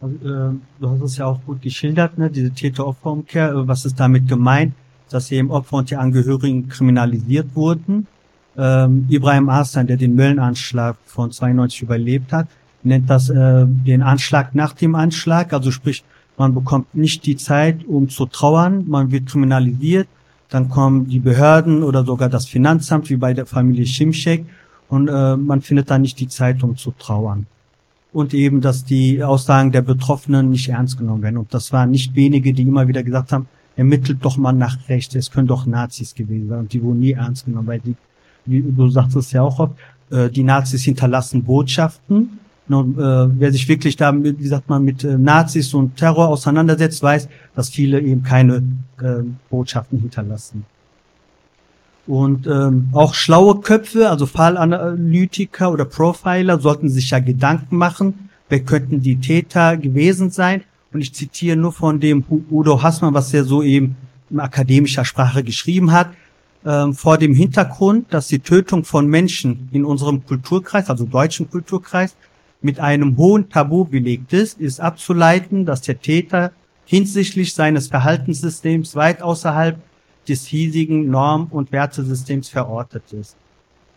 [0.00, 2.30] Also, äh, du hast es ja auch gut geschildert, ne?
[2.30, 3.50] diese Täter-Opfer-Umkehr.
[3.50, 4.72] Äh, was ist damit gemeint?
[5.10, 8.06] Dass eben Opfer und die Angehörigen kriminalisiert wurden
[8.58, 12.48] ähm, Ibrahim Arslan, der den Möllenanschlag von 92 überlebt hat,
[12.82, 15.52] nennt das äh, den Anschlag nach dem Anschlag.
[15.52, 16.02] Also sprich,
[16.36, 20.08] man bekommt nicht die Zeit, um zu trauern, man wird kriminalisiert,
[20.50, 24.44] dann kommen die Behörden oder sogar das Finanzamt, wie bei der Familie Schimschek,
[24.88, 27.46] und äh, man findet dann nicht die Zeit, um zu trauern.
[28.12, 31.36] Und eben, dass die Aussagen der Betroffenen nicht ernst genommen werden.
[31.36, 33.46] Und das waren nicht wenige, die immer wieder gesagt haben,
[33.78, 36.58] ermittelt doch mal nach rechts, es können doch Nazis gewesen sein.
[36.58, 37.96] Und die wurden nie ernst genommen, weil die
[38.48, 39.74] wie du sagst es ja auch oft,
[40.10, 42.38] äh, die Nazis hinterlassen Botschaften.
[42.68, 46.28] Und, äh, wer sich wirklich da, mit, wie sagt man, mit äh, Nazis und Terror
[46.28, 48.62] auseinandersetzt, weiß, dass viele eben keine
[49.00, 50.64] äh, Botschaften hinterlassen.
[52.06, 58.60] Und ähm, auch schlaue Köpfe, also Fallanalytiker oder Profiler, sollten sich ja Gedanken machen, wer
[58.60, 60.62] könnten die Täter gewesen sein.
[60.92, 63.96] Und ich zitiere nur von dem Udo Hassmann, was er so eben
[64.30, 66.10] in akademischer Sprache geschrieben hat
[66.64, 72.16] ähm, vor dem Hintergrund, dass die Tötung von Menschen in unserem Kulturkreis, also deutschen Kulturkreis,
[72.60, 76.52] mit einem hohen Tabu belegt ist, ist abzuleiten, dass der Täter
[76.84, 79.78] hinsichtlich seines Verhaltenssystems weit außerhalb
[80.28, 83.36] des hiesigen Norm- und Wertesystems verortet ist.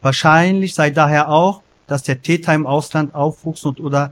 [0.02, 4.12] Wahrscheinlich sei daher auch, dass der Täter im Ausland aufwuchs und oder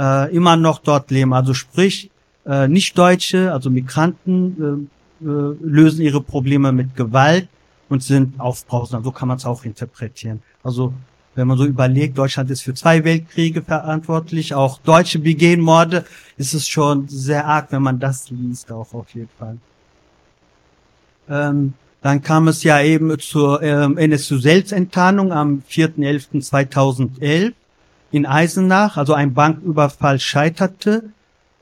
[0.00, 1.34] äh, immer noch dort leben.
[1.34, 2.10] Also sprich,
[2.46, 4.88] äh, Nicht-Deutsche, also Migranten,
[5.22, 7.48] äh, äh, lösen ihre Probleme mit Gewalt
[7.90, 9.04] und sind aufbrausend.
[9.04, 10.42] So kann man es auch interpretieren.
[10.64, 10.94] Also
[11.34, 16.04] wenn man so überlegt, Deutschland ist für zwei Weltkriege verantwortlich, auch Deutsche begehen Morde,
[16.38, 19.58] ist es schon sehr arg, wenn man das liest, auch auf jeden Fall.
[21.28, 27.52] Ähm, dann kam es ja eben zur ähm, NSU-Selbstenttarnung am 4.11.2011
[28.12, 31.04] in Eisenach, also ein Banküberfall scheiterte.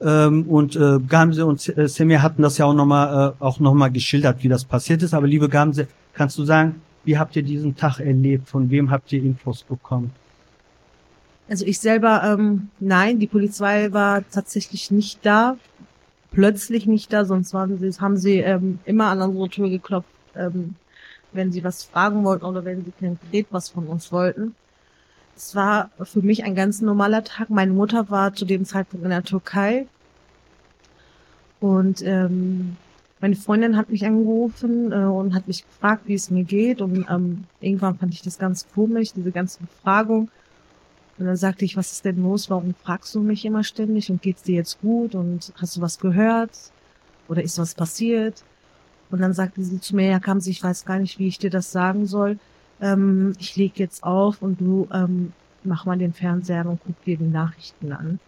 [0.01, 3.93] Ähm, und äh, Gamse und äh, Semir hatten das ja auch nochmal äh, auch noch
[3.93, 5.13] geschildert, wie das passiert ist.
[5.13, 8.49] Aber liebe Gamse, kannst du sagen, wie habt ihr diesen Tag erlebt?
[8.49, 10.13] Von wem habt ihr Infos bekommen?
[11.49, 15.57] Also ich selber, ähm, nein, die Polizei war tatsächlich nicht da,
[16.31, 20.75] plötzlich nicht da, sonst waren sie, haben sie ähm, immer an unsere Tür geklopft, ähm,
[21.33, 24.55] wenn sie was fragen wollten oder wenn sie konkret was von uns wollten.
[25.39, 27.49] Es war für mich ein ganz normaler Tag.
[27.49, 29.87] Meine Mutter war zu dem Zeitpunkt in der Türkei
[31.61, 32.77] und ähm,
[33.21, 36.81] meine Freundin hat mich angerufen äh, und hat mich gefragt, wie es mir geht.
[36.81, 40.29] Und ähm, irgendwann fand ich das ganz komisch, diese ganze Befragung.
[41.19, 42.51] Und dann sagte ich, was ist denn los?
[42.51, 44.11] Warum fragst du mich immer ständig?
[44.11, 45.15] Und geht's dir jetzt gut?
[45.15, 46.51] Und hast du was gehört?
[47.29, 48.43] Oder ist was passiert?
[49.11, 51.39] Und dann sagte sie zu mir, ja, kam sie, ich weiß gar nicht, wie ich
[51.39, 52.41] dir das sagen soll.
[52.81, 55.33] Ähm, ich leg jetzt auf und du ähm,
[55.65, 58.21] mach mal den Fernseher und guck dir die Nachrichten an.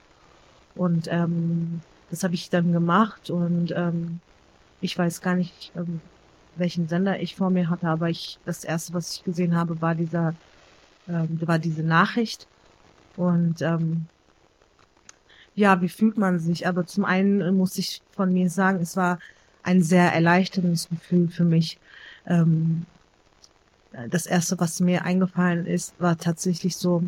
[0.75, 4.21] Und ähm, das habe ich dann gemacht und ähm,
[4.81, 6.01] ich weiß gar nicht, ähm,
[6.57, 9.95] welchen Sender ich vor mir hatte, aber ich das erste, was ich gesehen habe, war
[9.95, 10.35] dieser,
[11.09, 12.47] ähm, war diese Nachricht.
[13.17, 14.07] Und ähm,
[15.55, 16.67] ja, wie fühlt man sich?
[16.67, 19.19] Aber zum einen muss ich von mir sagen, es war
[19.63, 21.79] ein sehr erleichterndes Gefühl für mich.
[22.27, 22.87] Ähm,
[24.09, 27.05] das erste, was mir eingefallen ist, war tatsächlich so,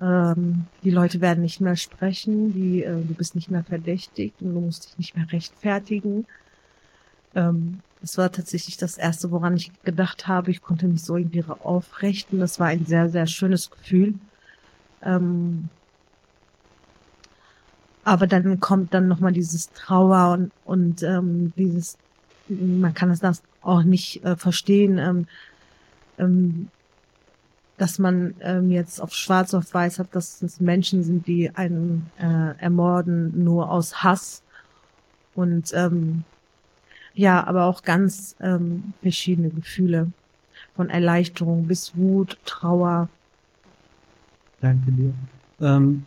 [0.00, 4.54] ähm, die Leute werden nicht mehr sprechen, die, äh, du bist nicht mehr verdächtigt und
[4.54, 6.26] du musst dich nicht mehr rechtfertigen.
[7.34, 10.50] Ähm, das war tatsächlich das erste, woran ich gedacht habe.
[10.50, 12.40] Ich konnte mich so irgendwie aufrichten.
[12.40, 14.14] Das war ein sehr, sehr schönes Gefühl.
[15.02, 15.68] Ähm,
[18.02, 21.96] aber dann kommt dann nochmal dieses Trauer und, und ähm, dieses,
[22.48, 25.26] man kann es das auch nicht äh, verstehen, ähm,
[26.22, 26.68] ähm,
[27.78, 32.06] dass man ähm, jetzt auf schwarz auf weiß hat, dass es Menschen sind, die einen
[32.18, 34.42] äh, ermorden nur aus Hass
[35.34, 36.24] und ähm,
[37.14, 40.12] ja, aber auch ganz ähm, verschiedene Gefühle.
[40.76, 43.08] Von Erleichterung bis Wut, Trauer.
[44.60, 45.12] Danke dir.
[45.60, 46.04] Ähm,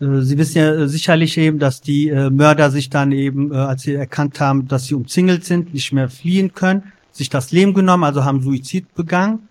[0.00, 3.56] äh, Sie wissen ja äh, sicherlich eben, dass die äh, Mörder sich dann eben, äh,
[3.56, 7.74] als sie erkannt haben, dass sie umzingelt sind, nicht mehr fliehen können, sich das Leben
[7.74, 9.48] genommen, also haben Suizid begangen.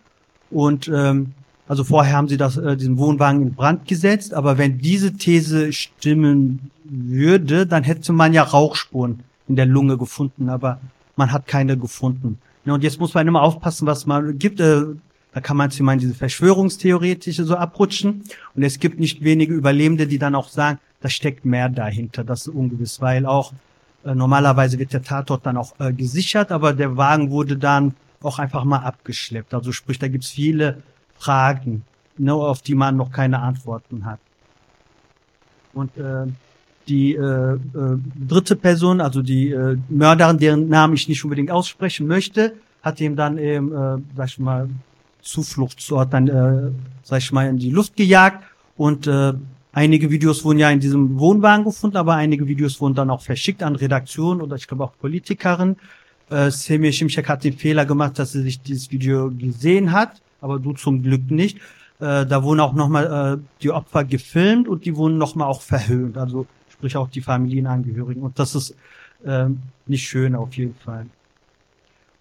[0.50, 1.34] Und ähm,
[1.68, 5.72] also vorher haben sie das, äh, diesen Wohnwagen in Brand gesetzt, aber wenn diese These
[5.72, 10.80] stimmen würde, dann hätte man ja Rauchspuren in der Lunge gefunden, aber
[11.16, 12.40] man hat keine gefunden.
[12.66, 14.60] Ja, und jetzt muss man immer aufpassen, was man gibt.
[14.60, 14.84] Äh,
[15.32, 18.24] da kann man mal in diese Verschwörungstheoretische so abrutschen.
[18.56, 22.24] Und es gibt nicht wenige Überlebende, die dann auch sagen, da steckt mehr dahinter.
[22.24, 23.54] Das ist ungewiss, weil auch
[24.06, 28.40] äh, normalerweise wird der Tatort dann auch äh, gesichert, aber der Wagen wurde dann auch
[28.40, 29.54] einfach mal abgeschleppt.
[29.54, 30.82] Also sprich, da gibt's viele
[31.18, 31.84] Fragen,
[32.18, 34.20] ne, auf die man noch keine Antworten hat.
[35.74, 36.28] Und äh,
[36.88, 37.58] die äh, äh,
[38.28, 43.16] dritte Person, also die äh, Mörderin, deren Namen ich nicht unbedingt aussprechen möchte, hat ihm
[43.16, 44.70] dann eben, äh, sag ich mal,
[45.22, 46.72] Zufluchtsort dann, äh,
[47.04, 48.44] sag ich mal, in die Luft gejagt
[48.78, 49.34] und äh,
[49.72, 53.64] einige Videos wurden ja in diesem Wohnwagen gefunden, aber einige Videos wurden dann auch verschickt
[53.64, 55.78] an Redaktionen oder ich glaube auch Politikerinnen.
[56.30, 60.60] Äh, Semir Şimşek hat den Fehler gemacht, dass sie sich dieses Video gesehen hat, aber
[60.60, 61.58] du zum Glück nicht.
[62.00, 66.18] Äh, da wurden auch nochmal äh, die Opfer gefilmt und die wurden nochmal auch verhöhnt.
[66.18, 68.24] Also sprich auch die Familienangehörigen.
[68.24, 68.76] Und das ist
[69.26, 71.08] ähm, nicht schön auf jeden Fall.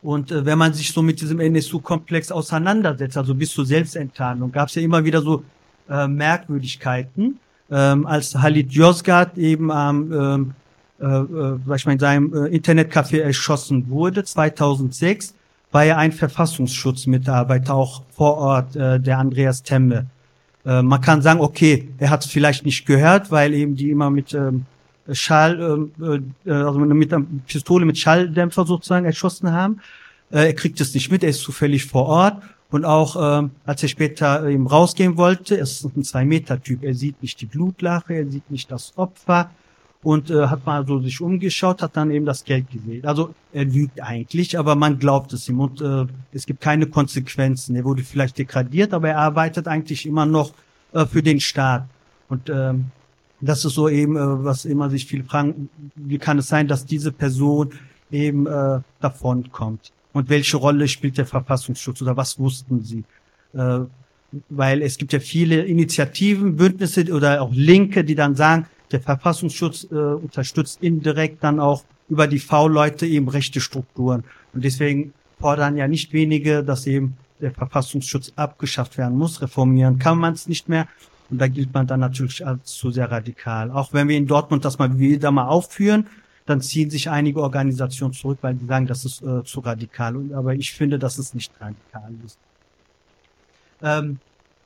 [0.03, 4.69] Und äh, wenn man sich so mit diesem NSU-Komplex auseinandersetzt, also bis zur Selbstenttarnung, gab
[4.69, 5.45] es ja immer wieder so
[5.89, 7.39] äh, Merkwürdigkeiten.
[7.71, 10.55] Ähm, als Halid Yozgat eben am, ähm,
[11.01, 15.35] äh, äh, sag ich mal, in seinem äh, Internetcafé erschossen wurde, 2006,
[15.71, 20.07] war ja ein Verfassungsschutzmitarbeiter auch vor Ort, äh, der Andreas Temme.
[20.65, 24.11] Äh, man kann sagen, okay, er hat es vielleicht nicht gehört, weil eben die immer
[24.11, 24.65] mit ähm,
[25.13, 25.61] Schall,
[26.01, 29.81] ähm, äh, also mit einer Pistole mit Schalldämpfer sozusagen erschossen haben.
[30.31, 32.43] Äh, er kriegt es nicht mit, er ist zufällig vor Ort.
[32.71, 36.85] Und auch ähm, als er später eben rausgehen wollte, er ist ein Zwei-Meter-Typ.
[36.85, 39.51] Er sieht nicht die Blutlache, er sieht nicht das Opfer
[40.03, 43.05] und äh, hat mal so sich umgeschaut, hat dann eben das Geld gesehen.
[43.07, 47.75] Also er lügt eigentlich, aber man glaubt es ihm und äh, es gibt keine Konsequenzen.
[47.75, 50.53] Er wurde vielleicht degradiert, aber er arbeitet eigentlich immer noch
[50.93, 51.89] äh, für den Staat.
[52.29, 52.87] Und ähm,
[53.41, 56.85] das ist so eben, äh, was immer sich viele fragen, wie kann es sein, dass
[56.85, 57.73] diese Person
[58.11, 59.93] eben äh, davon kommt?
[60.19, 63.05] Und welche Rolle spielt der Verfassungsschutz oder was wussten sie?
[63.55, 63.83] Äh,
[64.51, 69.87] weil es gibt ja viele Initiativen, Bündnisse oder auch Linke, die dann sagen, der Verfassungsschutz
[69.93, 74.25] äh, unterstützt indirekt dann auch über die V-Leute eben rechte Strukturen.
[74.53, 79.41] Und deswegen fordern ja nicht wenige, dass eben der Verfassungsschutz abgeschafft werden muss.
[79.41, 80.89] Reformieren kann man es nicht mehr.
[81.31, 83.71] Und da gilt man dann natürlich als zu sehr radikal.
[83.71, 86.09] Auch wenn wir in Dortmund das mal wieder mal aufführen,
[86.49, 90.17] dann ziehen sich einige Organisationen zurück, weil sie sagen, das ist äh, zu radikal.
[90.17, 92.39] Und, aber ich finde, dass es nicht radikal ist.
[93.83, 94.19] Ähm,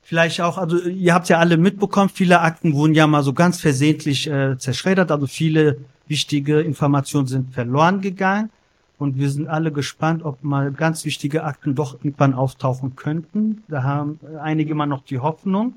[0.03, 3.61] vielleicht auch, also ihr habt ja alle mitbekommen, viele Akten wurden ja mal so ganz
[3.61, 8.51] versehentlich äh, zerschreddert, also viele wichtige Informationen sind verloren gegangen.
[8.99, 13.65] Und wir sind alle gespannt, ob mal ganz wichtige Akten doch irgendwann auftauchen könnten.
[13.67, 15.75] Da haben einige immer noch die Hoffnung.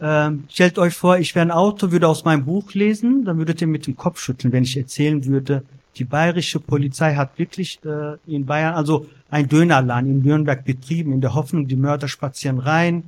[0.00, 3.60] Ähm, stellt euch vor, ich wäre ein Autor, würde aus meinem Buch lesen, dann würdet
[3.62, 5.62] ihr mit dem Kopf schütteln, wenn ich erzählen würde,
[5.96, 11.22] die bayerische Polizei hat wirklich äh, in Bayern, also ein Dönerladen in Nürnberg betrieben, in
[11.22, 13.04] der Hoffnung, die Mörder spazieren rein,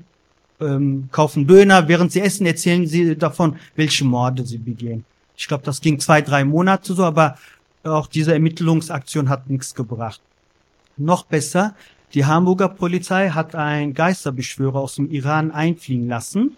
[0.61, 5.05] ähm, kaufen Döner, während sie essen, erzählen sie davon, welche Morde sie begehen.
[5.37, 7.37] Ich glaube, das ging zwei, drei Monate so, aber
[7.85, 10.20] auch diese Ermittlungsaktion hat nichts gebracht.
[10.96, 11.74] Noch besser,
[12.14, 16.57] die Hamburger Polizei hat einen Geisterbeschwörer aus dem Iran einfliegen lassen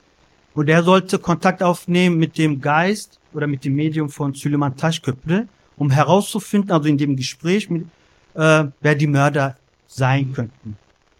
[0.55, 5.47] und er sollte Kontakt aufnehmen mit dem Geist oder mit dem Medium von Süleyman Taschköprü,
[5.77, 7.87] um herauszufinden, also in dem Gespräch, mit,
[8.35, 10.77] äh, wer die Mörder sein könnten.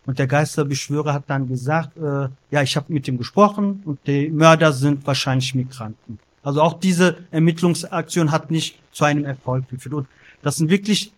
[0.07, 4.29] Und der Geisterbeschwörer hat dann gesagt, äh, ja, ich habe mit ihm gesprochen und die
[4.31, 6.19] Mörder sind wahrscheinlich Migranten.
[6.43, 9.95] Also auch diese Ermittlungsaktion hat nicht zu einem Erfolg geführt.
[9.95, 10.07] Und
[10.43, 11.13] das sind wirklich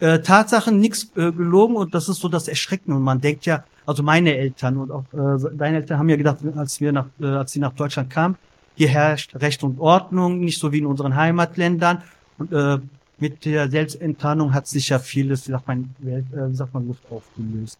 [0.00, 2.92] äh, Tatsachen, nichts äh, gelogen und das ist so das Erschrecken.
[2.92, 6.38] Und man denkt ja, also meine Eltern und auch äh, deine Eltern haben ja gedacht,
[6.56, 8.36] als wir nach, äh, als sie nach Deutschland kamen,
[8.74, 12.02] hier herrscht Recht und Ordnung, nicht so wie in unseren Heimatländern.
[12.38, 12.78] Und äh,
[13.18, 16.86] mit der Selbstenttarnung hat sich ja vieles, wie sagt man, Welt, äh, wie sagt man,
[16.88, 17.78] Luft aufgelöst.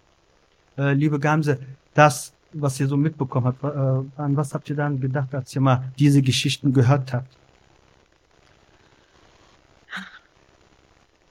[0.76, 1.58] Äh, liebe Gamse,
[1.94, 5.60] das, was ihr so mitbekommen habt, äh, an was habt ihr dann gedacht, als ihr
[5.60, 7.39] mal diese Geschichten gehört habt?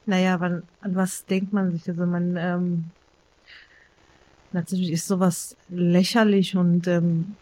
[0.09, 1.87] Naja, wann, an was denkt man sich?
[1.87, 2.85] Also man, ähm,
[4.51, 7.35] natürlich ist sowas lächerlich und ähm,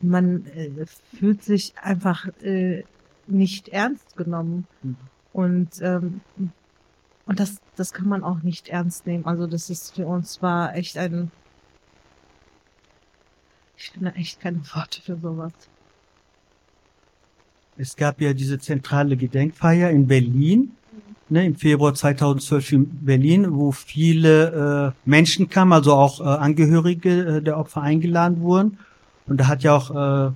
[0.00, 0.70] man äh,
[1.16, 2.82] fühlt sich einfach äh,
[3.26, 4.66] nicht ernst genommen.
[4.82, 4.96] Mhm.
[5.32, 6.20] Und ähm,
[7.26, 9.24] und das, das kann man auch nicht ernst nehmen.
[9.24, 11.30] Also das ist für uns war echt ein,
[13.76, 15.52] ich finde echt keine Worte für sowas.
[17.76, 20.76] Es gab ja diese zentrale Gedenkfeier in Berlin,
[21.34, 27.10] ne, im Februar 2012 in Berlin, wo viele äh, Menschen kamen, also auch äh, Angehörige
[27.10, 28.78] äh, der Opfer eingeladen wurden.
[29.26, 29.90] Und da hat ja auch
[30.28, 30.30] äh,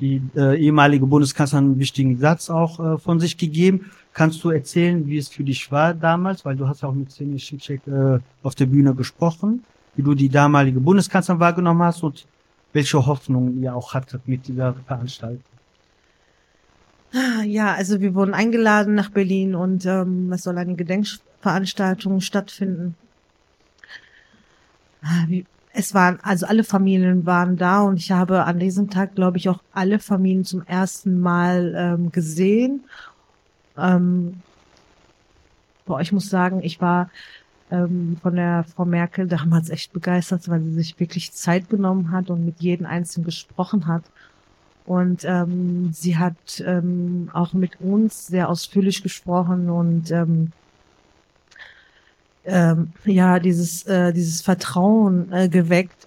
[0.00, 3.90] die äh, ehemalige Bundeskanzlerin einen wichtigen Satz auch äh, von sich gegeben.
[4.12, 7.10] Kannst du erzählen, wie es für dich war damals, weil du hast ja auch mit
[7.12, 12.26] Seni Schicek äh, auf der Bühne gesprochen, wie du die damalige Bundeskanzlerin wahrgenommen hast und
[12.72, 15.55] welche Hoffnung ihr auch hattet mit dieser Veranstaltung?
[17.44, 22.94] Ja, also wir wurden eingeladen nach Berlin und ähm, es soll eine Gedenkveranstaltung stattfinden.
[25.02, 25.24] Ah,
[25.72, 29.48] es waren, also alle Familien waren da und ich habe an diesem Tag, glaube ich,
[29.48, 32.84] auch alle Familien zum ersten Mal ähm, gesehen.
[33.78, 34.40] Ähm,
[35.84, 37.10] boah, ich muss sagen, ich war
[37.70, 42.30] ähm, von der Frau Merkel damals echt begeistert, weil sie sich wirklich Zeit genommen hat
[42.30, 44.02] und mit jedem Einzelnen gesprochen hat.
[44.86, 50.52] Und ähm, sie hat ähm, auch mit uns sehr ausführlich gesprochen und ähm,
[52.44, 56.06] ähm, ja dieses äh, dieses Vertrauen äh, geweckt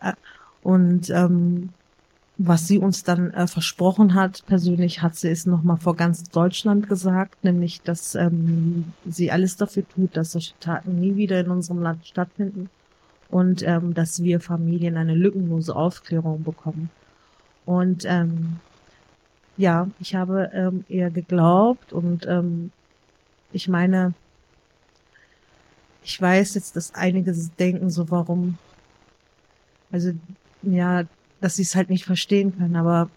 [0.63, 1.69] und ähm,
[2.41, 6.87] was sie uns dann äh, versprochen hat, persönlich hat sie es nochmal vor ganz Deutschland
[6.87, 11.81] gesagt, nämlich, dass ähm, sie alles dafür tut, dass solche Taten nie wieder in unserem
[11.81, 12.69] Land stattfinden
[13.29, 16.89] und ähm, dass wir Familien eine lückenlose Aufklärung bekommen.
[17.65, 18.61] Und ähm,
[19.59, 22.71] ja, ich habe ähm, ihr geglaubt und ähm,
[23.51, 24.13] ich meine,
[26.01, 28.57] ich weiß jetzt, dass einige denken so, warum,
[29.91, 30.13] also
[30.61, 31.03] ja,
[31.41, 33.09] dass sie es halt nicht verstehen können, aber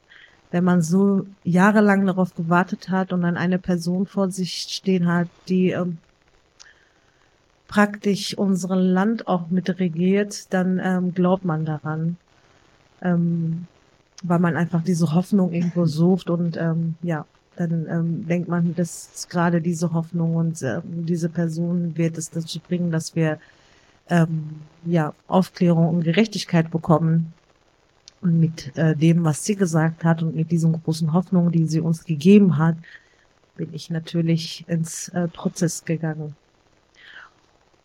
[0.51, 5.29] wenn man so jahrelang darauf gewartet hat und dann eine Person vor sich stehen hat,
[5.49, 5.99] die ähm,
[7.69, 12.17] praktisch unser Land auch mit regiert, dann ähm, glaubt man daran.
[13.01, 13.69] Ähm,
[14.23, 19.29] weil man einfach diese Hoffnung irgendwo sucht und ähm, ja, dann ähm, denkt man, dass
[19.29, 23.39] gerade diese Hoffnung und äh, diese Person wird es dazu bringen, dass wir
[24.09, 27.33] ähm, ja Aufklärung und Gerechtigkeit bekommen.
[28.21, 31.81] Und mit äh, dem, was sie gesagt hat und mit diesen großen Hoffnungen, die sie
[31.81, 32.77] uns gegeben hat,
[33.57, 36.37] bin ich natürlich ins äh, Prozess gegangen.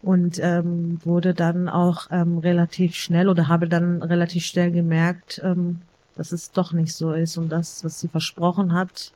[0.03, 5.81] Und ähm, wurde dann auch ähm, relativ schnell oder habe dann relativ schnell gemerkt, ähm,
[6.17, 9.13] dass es doch nicht so ist und das, was sie versprochen hat,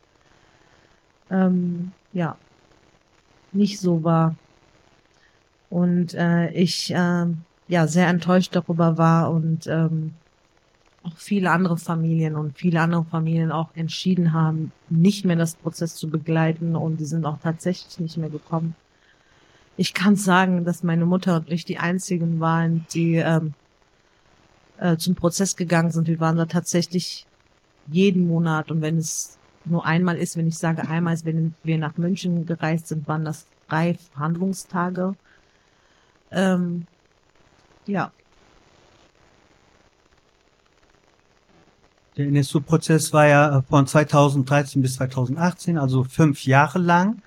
[1.29, 2.37] ähm, ja,
[3.51, 4.35] nicht so war.
[5.69, 7.25] Und äh, ich äh,
[7.67, 10.13] ja sehr enttäuscht darüber war und ähm,
[11.03, 15.95] auch viele andere Familien und viele andere Familien auch entschieden haben, nicht mehr das Prozess
[15.95, 18.75] zu begleiten und die sind auch tatsächlich nicht mehr gekommen.
[19.77, 23.53] Ich kann sagen, dass meine Mutter und ich die einzigen waren, die ähm,
[24.81, 26.07] äh, zum Prozess gegangen sind.
[26.07, 27.25] Wir waren da tatsächlich
[27.87, 31.77] jeden Monat und wenn es nur einmal ist, wenn ich sage einmal ist, wenn wir
[31.77, 35.13] nach München gereist sind, waren das drei Verhandlungstage.
[36.31, 36.87] Ähm,
[37.85, 38.11] ja.
[42.17, 47.21] Der NSU-Prozess war ja von 2013 bis 2018, also fünf Jahre lang.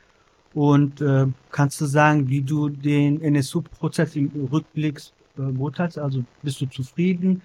[0.54, 5.00] Und äh, kannst du sagen, wie du den NSU-Prozess im Rückblick
[5.38, 5.98] äh, beurteilst?
[5.98, 7.42] Also bist du zufrieden?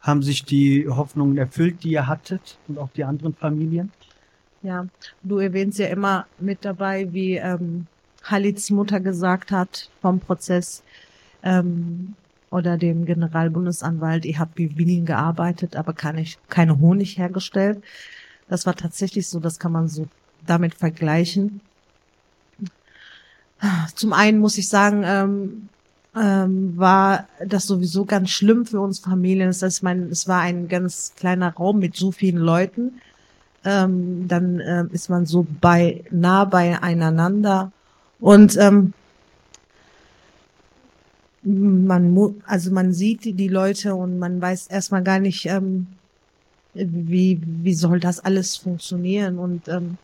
[0.00, 3.92] Haben sich die Hoffnungen erfüllt, die ihr hattet und auch die anderen Familien?
[4.62, 4.86] Ja,
[5.22, 7.86] du erwähnst ja immer mit dabei, wie ähm,
[8.22, 10.82] Halids Mutter gesagt hat vom Prozess
[11.42, 12.14] ähm,
[12.50, 17.82] oder dem Generalbundesanwalt, ihr habt wie Bienen gearbeitet, aber keine, keine Honig hergestellt.
[18.48, 20.06] Das war tatsächlich so, das kann man so
[20.46, 21.60] damit vergleichen.
[23.94, 25.68] Zum einen muss ich sagen, ähm,
[26.14, 29.48] ähm, war das sowieso ganz schlimm für uns Familien.
[29.48, 33.00] Das heißt, mein, es war ein ganz kleiner Raum mit so vielen Leuten.
[33.64, 37.70] Ähm, dann äh, ist man so bei nah beieinander
[38.18, 38.92] und ähm,
[41.44, 45.86] man also man sieht die, die Leute und man weiß erstmal gar nicht, ähm,
[46.74, 49.98] wie wie soll das alles funktionieren und ähm,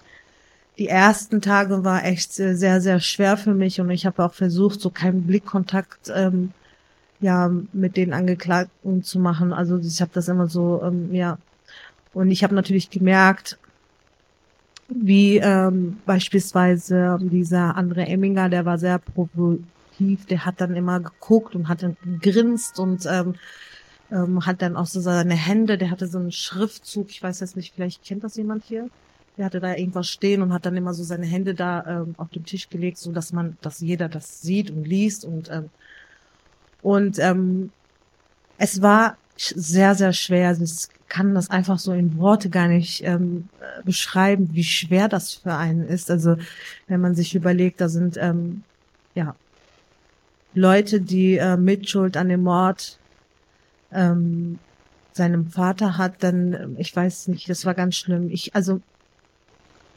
[0.78, 4.80] die ersten Tage war echt sehr, sehr schwer für mich und ich habe auch versucht,
[4.80, 6.52] so keinen Blickkontakt ähm,
[7.20, 9.52] ja mit den Angeklagten zu machen.
[9.52, 11.38] Also ich habe das immer so, ähm, ja.
[12.14, 13.58] Und ich habe natürlich gemerkt,
[14.88, 21.54] wie ähm, beispielsweise dieser andere Emminger, der war sehr provokativ, der hat dann immer geguckt
[21.54, 23.34] und hat dann gegrinst und ähm,
[24.10, 27.56] ähm, hat dann auch so seine Hände, der hatte so einen Schriftzug, ich weiß jetzt
[27.56, 28.88] nicht, vielleicht kennt das jemand hier?
[29.38, 32.28] Der hatte da irgendwas stehen und hat dann immer so seine Hände da ähm, auf
[32.30, 35.70] den Tisch gelegt, so dass man, dass jeder das sieht und liest und ähm,
[36.82, 37.70] und ähm,
[38.58, 40.48] es war sehr sehr schwer.
[40.48, 43.48] Also ich kann das einfach so in Worte gar nicht ähm,
[43.84, 46.10] beschreiben, wie schwer das für einen ist.
[46.10, 46.36] Also
[46.88, 48.64] wenn man sich überlegt, da sind ähm,
[49.14, 49.36] ja
[50.54, 52.98] Leute, die äh, Mitschuld an dem Mord
[53.92, 54.58] ähm,
[55.12, 58.30] seinem Vater hat, dann ich weiß nicht, das war ganz schlimm.
[58.30, 58.80] Ich also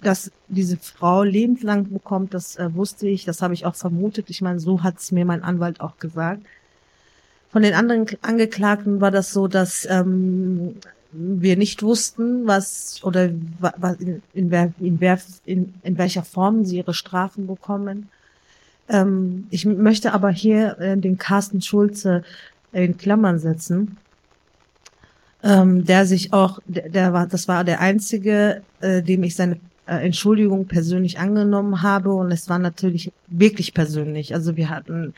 [0.01, 4.29] dass diese Frau lebenslang bekommt, das äh, wusste ich, das habe ich auch vermutet.
[4.29, 6.41] Ich meine, so hat es mir mein Anwalt auch gesagt.
[7.51, 10.75] Von den anderen Angeklagten war das so, dass ähm,
[11.11, 13.29] wir nicht wussten, was oder
[13.59, 14.51] was, in, in,
[15.45, 18.09] in, in, welcher Form sie ihre Strafen bekommen.
[18.87, 22.23] Ähm, ich möchte aber hier äh, den Carsten Schulze
[22.71, 23.97] in Klammern setzen,
[25.43, 29.59] ähm, der sich auch, der, der war, das war der einzige, äh, dem ich seine
[29.85, 34.33] Entschuldigung persönlich angenommen habe und es war natürlich wirklich persönlich.
[34.33, 35.13] Also wir hatten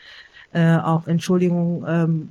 [0.52, 2.28] äh, auch Entschuldigung ähm,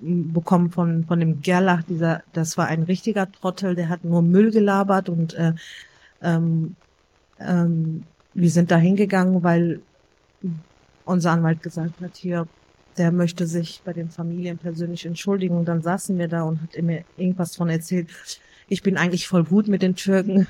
[0.00, 4.50] bekommen von von dem Gerlach, dieser, das war ein richtiger Trottel, der hat nur Müll
[4.50, 5.52] gelabert und äh,
[6.22, 6.76] ähm,
[7.38, 8.04] ähm,
[8.34, 9.80] wir sind da hingegangen, weil
[11.04, 12.46] unser Anwalt gesagt hat, hier,
[12.98, 15.56] der möchte sich bei den Familien persönlich entschuldigen.
[15.56, 18.08] Und dann saßen wir da und hat mir irgendwas von erzählt.
[18.68, 20.48] Ich bin eigentlich voll gut mit den Türken.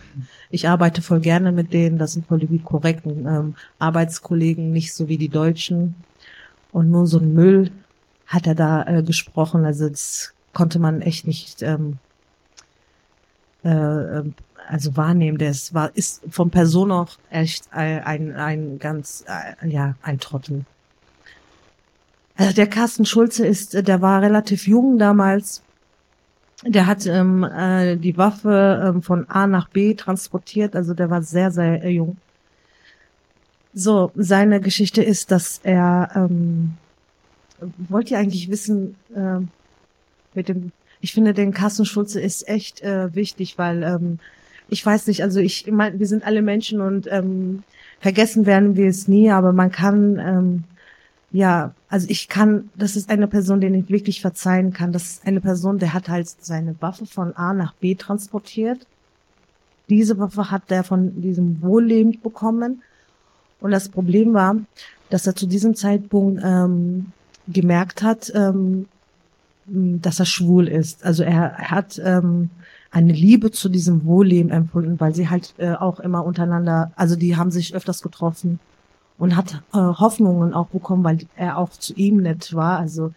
[0.50, 1.98] Ich arbeite voll gerne mit denen.
[1.98, 5.94] Das sind voll die korrekten ähm, Arbeitskollegen, nicht so wie die Deutschen.
[6.72, 7.70] Und nur so ein Müll
[8.26, 9.66] hat er da äh, gesprochen.
[9.66, 11.98] Also das konnte man echt nicht ähm,
[13.64, 14.34] äh, ähm,
[14.68, 15.36] also wahrnehmen.
[15.36, 20.64] Das war ist von Person auch echt ein, ein, ein ganz äh, ja ein Trottel.
[22.36, 25.62] Also der Carsten Schulze ist, der war relativ jung damals
[26.64, 31.22] der hat ähm, äh, die Waffe ähm, von A nach B transportiert, also der war
[31.22, 32.16] sehr, sehr äh, jung.
[33.74, 36.76] So, seine Geschichte ist, dass er ähm,
[37.88, 39.40] wollt ihr eigentlich wissen, äh,
[40.34, 44.18] mit dem, ich finde, den Kassenschulze ist echt äh, wichtig, weil ähm,
[44.68, 47.62] ich weiß nicht, also ich, meine, wir sind alle Menschen und ähm,
[48.00, 50.64] vergessen werden wir es nie, aber man kann, ähm,
[51.32, 54.92] ja, also ich kann, das ist eine Person, den ich wirklich verzeihen kann.
[54.92, 58.86] Das ist eine Person, der hat halt seine Waffe von A nach B transportiert.
[59.88, 62.82] Diese Waffe hat er von diesem Wohllebend bekommen.
[63.60, 64.56] Und das Problem war,
[65.10, 67.12] dass er zu diesem Zeitpunkt ähm,
[67.46, 68.88] gemerkt hat, ähm,
[69.66, 71.04] dass er schwul ist.
[71.04, 72.50] Also er hat ähm,
[72.90, 77.36] eine Liebe zu diesem Wohlleben empfunden, weil sie halt äh, auch immer untereinander, also die
[77.36, 78.58] haben sich öfters getroffen
[79.18, 82.78] und hat äh, Hoffnungen auch bekommen, weil er auch zu ihm nett war.
[82.78, 83.12] Also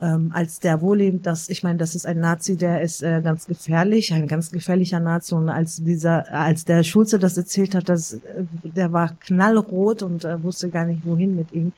[0.00, 3.46] ähm, als der Wohlleben, das, ich meine, das ist ein Nazi, der ist äh, ganz
[3.46, 5.34] gefährlich, ein ganz gefährlicher Nazi.
[5.34, 8.20] Und als dieser, als der Schulze das erzählt hat, dass äh,
[8.62, 11.72] der war knallrot und äh, wusste gar nicht wohin mit ihm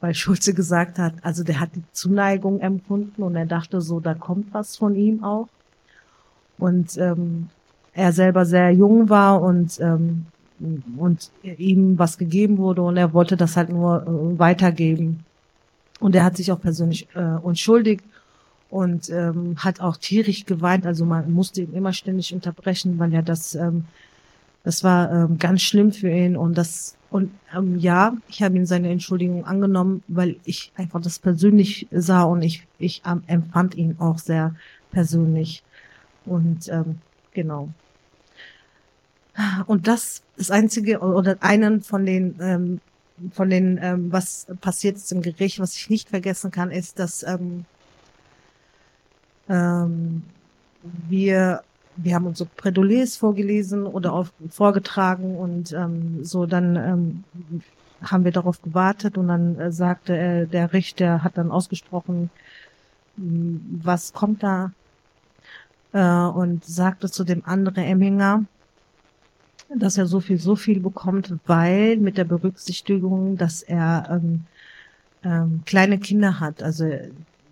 [0.00, 4.14] weil Schulze gesagt hat, also der hat die Zuneigung empfunden und er dachte so, da
[4.14, 5.48] kommt was von ihm auch.
[6.58, 7.48] Und ähm,
[7.92, 10.26] er selber sehr jung war und ähm,
[10.96, 15.24] und ihm was gegeben wurde und er wollte das halt nur äh, weitergeben.
[15.98, 18.04] Und er hat sich auch persönlich äh, entschuldigt
[18.70, 20.86] und ähm, hat auch tierisch geweint.
[20.86, 23.84] Also man musste ihn immer ständig unterbrechen, weil er das, ähm,
[24.64, 28.66] das war ähm, ganz schlimm für ihn und das und ähm, ja, ich habe ihm
[28.66, 33.96] seine Entschuldigung angenommen, weil ich einfach das persönlich sah und ich, ich ähm, empfand ihn
[33.98, 34.54] auch sehr
[34.92, 35.64] persönlich.
[36.24, 37.00] Und ähm,
[37.32, 37.68] genau.
[39.66, 42.80] Und das das einzige oder einen von den ähm,
[43.32, 47.22] von den ähm, was passiert ist im Gericht, was ich nicht vergessen kann, ist, dass
[47.22, 47.64] ähm,
[49.48, 50.22] ähm,
[51.08, 51.62] wir
[51.96, 57.24] wir haben unsere Prädolés vorgelesen oder auf, vorgetragen und ähm, so dann ähm,
[58.02, 62.30] haben wir darauf gewartet und dann äh, sagte äh, der Richter hat dann ausgesprochen,
[63.16, 64.72] hm, was kommt da?
[65.92, 68.44] Äh, und sagte zu dem anderen Emminger,
[69.74, 74.44] dass er so viel, so viel bekommt, weil mit der Berücksichtigung, dass er ähm,
[75.24, 76.62] ähm, kleine Kinder hat.
[76.62, 76.88] Also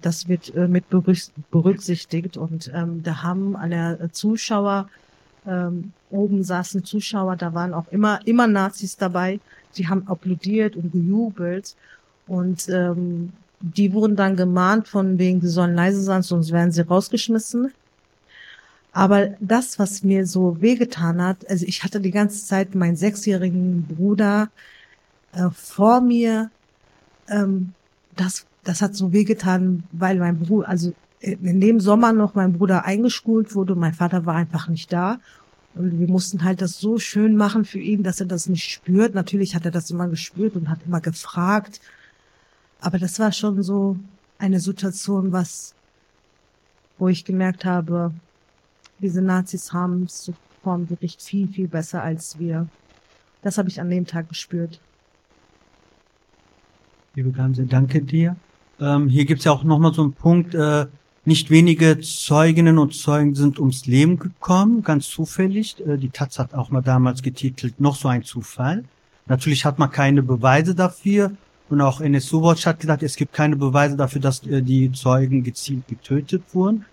[0.02, 0.84] das wird äh, mit
[1.50, 4.88] berücksichtigt und ähm, da haben alle Zuschauer
[5.46, 9.40] ähm, oben saßen Zuschauer, da waren auch immer immer Nazis dabei.
[9.76, 11.76] Die haben applaudiert und gejubelt
[12.26, 16.82] und ähm, die wurden dann gemahnt von wegen, sie sollen leise sein, sonst werden sie
[16.82, 17.72] rausgeschmissen.
[18.98, 23.84] Aber das, was mir so wehgetan hat, also ich hatte die ganze Zeit meinen sechsjährigen
[23.84, 24.50] Bruder
[25.32, 26.50] äh, vor mir.
[27.28, 27.74] Ähm,
[28.16, 32.86] das das hat so wehgetan, weil mein Bruder, also in dem Sommer noch mein Bruder
[32.86, 35.20] eingeschult wurde und mein Vater war einfach nicht da.
[35.76, 39.14] Und wir mussten halt das so schön machen für ihn, dass er das nicht spürt.
[39.14, 41.80] Natürlich hat er das immer gespürt und hat immer gefragt.
[42.80, 43.96] Aber das war schon so
[44.38, 45.76] eine Situation, was,
[46.98, 48.12] wo ich gemerkt habe,
[49.00, 50.32] diese Nazis haben es
[50.62, 52.68] vor dem Gericht viel, viel besser als wir.
[53.42, 54.80] Das habe ich an dem Tag gespürt.
[57.14, 58.36] Liebe Gamse, danke dir.
[58.80, 60.86] Ähm, hier gibt's ja auch nochmal so einen Punkt, äh,
[61.24, 65.76] nicht wenige Zeuginnen und Zeugen sind ums Leben gekommen, ganz zufällig.
[65.86, 68.84] Äh, die Taz hat auch mal damals getitelt, noch so ein Zufall.
[69.26, 71.32] Natürlich hat man keine Beweise dafür.
[71.68, 75.42] Und auch NSU Watch hat gesagt, es gibt keine Beweise dafür, dass äh, die Zeugen
[75.42, 76.86] gezielt getötet wurden.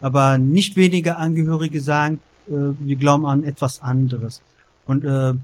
[0.00, 4.42] Aber nicht wenige Angehörige sagen, äh, wir glauben an etwas anderes.
[4.86, 5.34] Und äh,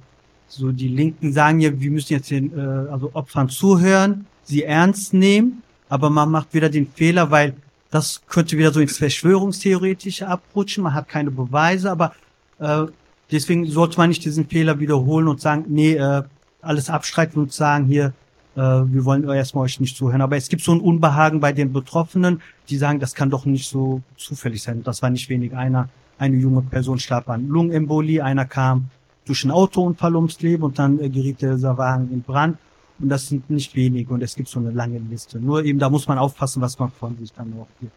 [0.49, 5.13] so die Linken sagen ja, wir müssen jetzt den äh, also Opfern zuhören, sie ernst
[5.13, 7.55] nehmen aber man macht wieder den Fehler, weil
[7.91, 10.85] das könnte wieder so ins Verschwörungstheoretische abrutschen.
[10.85, 12.13] Man hat keine Beweise, aber
[12.59, 12.87] äh,
[13.31, 16.23] deswegen sollte man nicht diesen Fehler wiederholen und sagen, nee, äh,
[16.61, 18.13] alles abstreiten und sagen hier,
[18.57, 20.23] wir wollen erstmal euch nicht zuhören.
[20.23, 22.41] Aber es gibt so ein Unbehagen bei den Betroffenen,
[22.71, 24.83] die sagen, das kann doch nicht so zufällig sein.
[24.83, 25.55] Das war nicht wenig.
[25.55, 28.89] Einer, eine junge Person starb an Lungenembolie, einer kam
[29.27, 32.57] durch einen Autounfall ums Leben und dann äh, geriet dieser Wagen in Brand.
[32.99, 35.39] Und das sind nicht wenige und es gibt so eine lange Liste.
[35.39, 37.93] Nur eben, da muss man aufpassen, was man von sich dann auch gibt.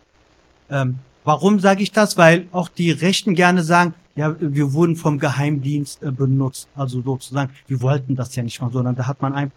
[0.70, 2.18] Ähm, warum sage ich das?
[2.18, 6.68] Weil auch die Rechten gerne sagen, ja, wir wurden vom Geheimdienst äh, benutzt.
[6.76, 9.52] Also sozusagen, wir wollten das ja nicht mal, sondern da hat man ein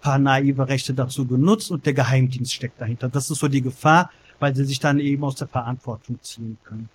[0.00, 3.08] paar naive Rechte dazu genutzt und der Geheimdienst steckt dahinter.
[3.08, 6.88] Das ist so die Gefahr, weil sie sich dann eben aus der Verantwortung ziehen können.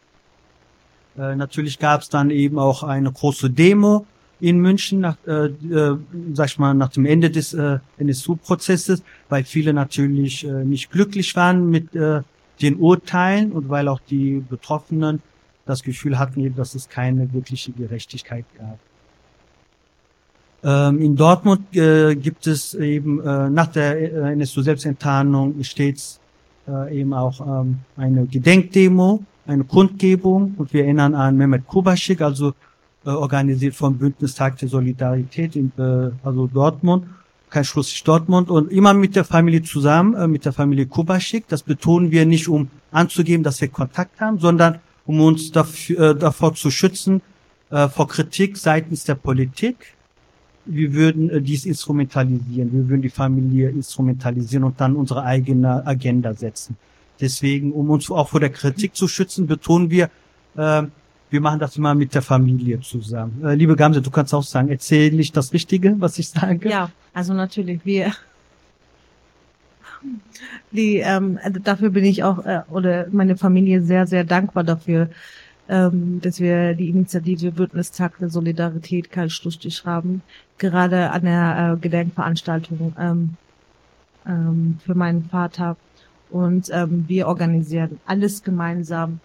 [1.17, 4.05] Äh, natürlich gab es dann eben auch eine große Demo
[4.39, 5.97] in München, nach, äh, äh,
[6.33, 11.35] sag ich mal, nach dem Ende des äh, NSU-Prozesses, weil viele natürlich äh, nicht glücklich
[11.35, 12.21] waren mit äh,
[12.61, 15.21] den Urteilen und weil auch die Betroffenen
[15.65, 18.79] das Gefühl hatten, dass es keine wirkliche Gerechtigkeit gab.
[20.63, 26.19] Ähm, in Dortmund äh, gibt es eben äh, nach der äh, NSU-Selbstenttarnung stets
[26.67, 32.53] äh, eben auch ähm, eine Gedenkdemo, eine Kundgebung und wir erinnern an Mehmet Kubaschik, also
[33.05, 35.71] äh, organisiert vom Bündnis Tag der Solidarität in
[36.23, 37.05] also Dortmund,
[37.53, 41.47] kein Schlussstrich Dortmund und immer mit der Familie zusammen, äh, mit der Familie Kubaschik.
[41.47, 46.15] Das betonen wir nicht, um anzugeben, dass wir Kontakt haben, sondern um uns dafür, äh,
[46.15, 47.21] davor zu schützen,
[47.69, 49.75] äh, vor Kritik seitens der Politik.
[50.65, 56.33] Wir würden äh, dies instrumentalisieren, wir würden die Familie instrumentalisieren und dann unsere eigene Agenda
[56.33, 56.77] setzen.
[57.19, 60.09] Deswegen, um uns auch vor der Kritik zu schützen, betonen wir,
[60.55, 60.83] äh,
[61.29, 63.43] wir machen das immer mit der Familie zusammen.
[63.43, 66.69] Äh, liebe Gamse, du kannst auch sagen, erzähle ich das Richtige, was ich sage?
[66.69, 68.13] Ja, also natürlich, wir
[70.71, 75.09] die ähm, dafür bin ich auch äh, oder meine Familie sehr sehr dankbar dafür,
[75.69, 80.21] ähm, dass wir die Initiative Bündnistag der Solidarität kein Schlussstich haben,
[80.69, 83.37] gerade an der äh, Gedenkveranstaltung ähm,
[84.25, 85.77] ähm, für meinen Vater
[86.29, 89.19] und ähm, wir organisieren alles gemeinsam.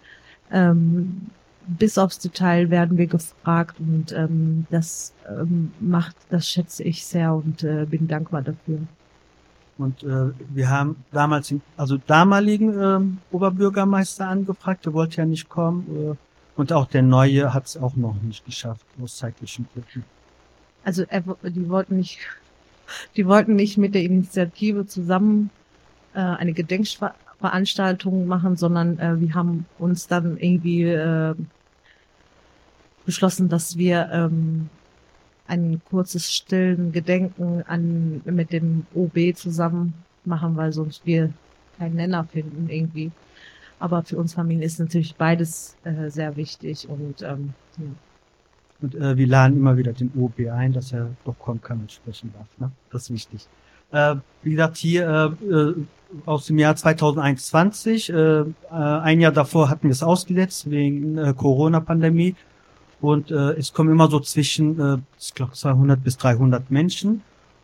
[0.51, 1.27] Ähm,
[1.67, 7.33] bis aufs Detail werden wir gefragt und ähm, das ähm, macht, das schätze ich sehr
[7.33, 8.79] und äh, bin dankbar dafür.
[9.77, 15.47] Und äh, wir haben damals, den, also damaligen äh, Oberbürgermeister angefragt, der wollte ja nicht
[15.47, 16.11] kommen.
[16.11, 16.15] Äh,
[16.59, 20.03] und auch der neue hat es auch noch nicht geschafft, aus zeitlichen Gründen.
[20.83, 22.19] Also er, die wollten nicht,
[23.15, 25.49] die wollten nicht mit der Initiative zusammen
[26.13, 31.35] äh, eine Gedenkveranstaltung machen, sondern äh, wir haben uns dann irgendwie äh,
[33.05, 34.69] beschlossen, dass wir ähm,
[35.47, 39.93] ein kurzes stillen Gedenken an mit dem OB zusammen
[40.25, 41.33] machen, weil sonst wir
[41.77, 43.11] keinen Nenner finden irgendwie.
[43.79, 47.85] Aber für uns Familien ist natürlich beides äh, sehr wichtig und ähm, ja.
[48.81, 51.91] Und äh, wir laden immer wieder den OB ein, dass er doch kommen kann und
[51.91, 52.47] sprechen darf.
[52.57, 52.71] Ne?
[52.91, 53.47] Das ist wichtig.
[53.91, 55.75] Äh, wie gesagt, hier äh, äh
[56.25, 61.35] aus dem Jahr 2021, äh, äh, ein Jahr davor hatten wir es ausgesetzt wegen äh,
[61.35, 62.35] Corona-Pandemie.
[62.99, 67.21] Und äh, es kommen immer so zwischen, äh, ich glaube, 200 bis 300 Menschen.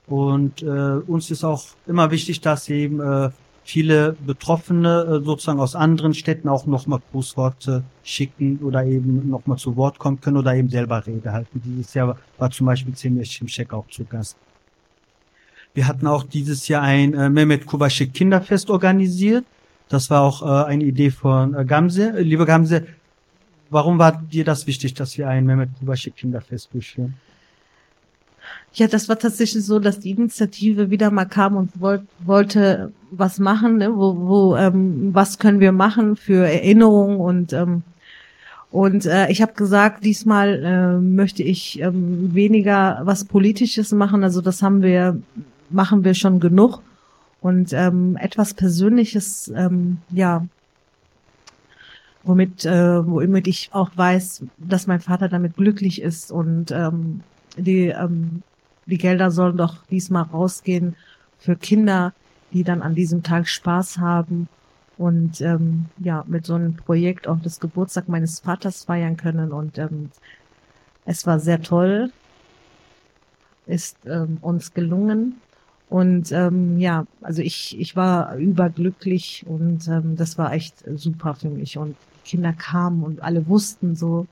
[0.07, 3.31] Und äh, uns ist auch immer wichtig, dass eben äh,
[3.65, 9.75] viele Betroffene äh, sozusagen aus anderen Städten auch nochmal Grußworte schicken oder eben nochmal zu
[9.75, 11.61] Wort kommen können oder eben selber Rede halten.
[11.65, 14.37] Dieses Jahr war zum Beispiel Zemir Şimşek auch zu Gast.
[15.73, 19.45] Wir hatten auch dieses Jahr ein äh, Mehmet Kubaschik Kinderfest organisiert.
[19.89, 22.11] Das war auch äh, eine Idee von äh, Gamse.
[22.19, 22.85] Liebe Gamse,
[23.71, 27.15] warum war dir das wichtig, dass wir ein Mehmet Kubaschik Kinderfest durchführen?
[28.73, 33.39] Ja, das war tatsächlich so, dass die Initiative wieder mal kam und wollt, wollte was
[33.39, 33.95] machen, ne?
[33.95, 37.83] wo, wo ähm, was können wir machen für Erinnerungen und ähm,
[38.75, 44.21] und äh, ich habe gesagt, diesmal äh, möchte ich ähm, weniger was Politisches machen.
[44.21, 45.17] Also das haben wir,
[45.69, 46.81] machen wir schon genug.
[47.39, 50.45] Und ähm, etwas Persönliches, ähm, ja,
[52.25, 57.21] womit, äh, womit ich auch weiß, dass mein Vater damit glücklich ist und ähm,
[57.57, 58.43] die, ähm,
[58.85, 60.95] die Gelder sollen doch diesmal rausgehen
[61.37, 62.13] für Kinder,
[62.51, 64.47] die dann an diesem Tag Spaß haben
[64.97, 69.51] und ähm, ja, mit so einem Projekt auch das Geburtstag meines Vaters feiern können.
[69.51, 70.11] Und ähm,
[71.05, 72.11] es war sehr toll,
[73.65, 75.35] ist ähm, uns gelungen.
[75.89, 81.49] Und ähm, ja, also ich, ich war überglücklich und ähm, das war echt super für
[81.49, 81.77] mich.
[81.77, 84.27] Und Kinder kamen und alle wussten so,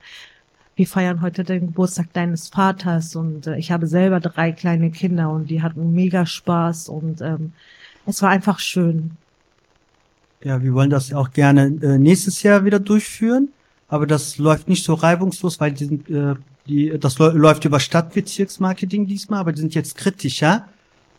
[0.76, 5.30] wir feiern heute den Geburtstag deines Vaters und äh, ich habe selber drei kleine Kinder
[5.30, 7.52] und die hatten mega Spaß und ähm,
[8.06, 9.12] es war einfach schön.
[10.42, 13.48] Ja, wir wollen das auch gerne äh, nächstes Jahr wieder durchführen,
[13.88, 16.34] aber das läuft nicht so reibungslos, weil die sind, äh,
[16.66, 20.68] die, das läuft über Stadtbezirksmarketing diesmal, aber die sind jetzt kritischer,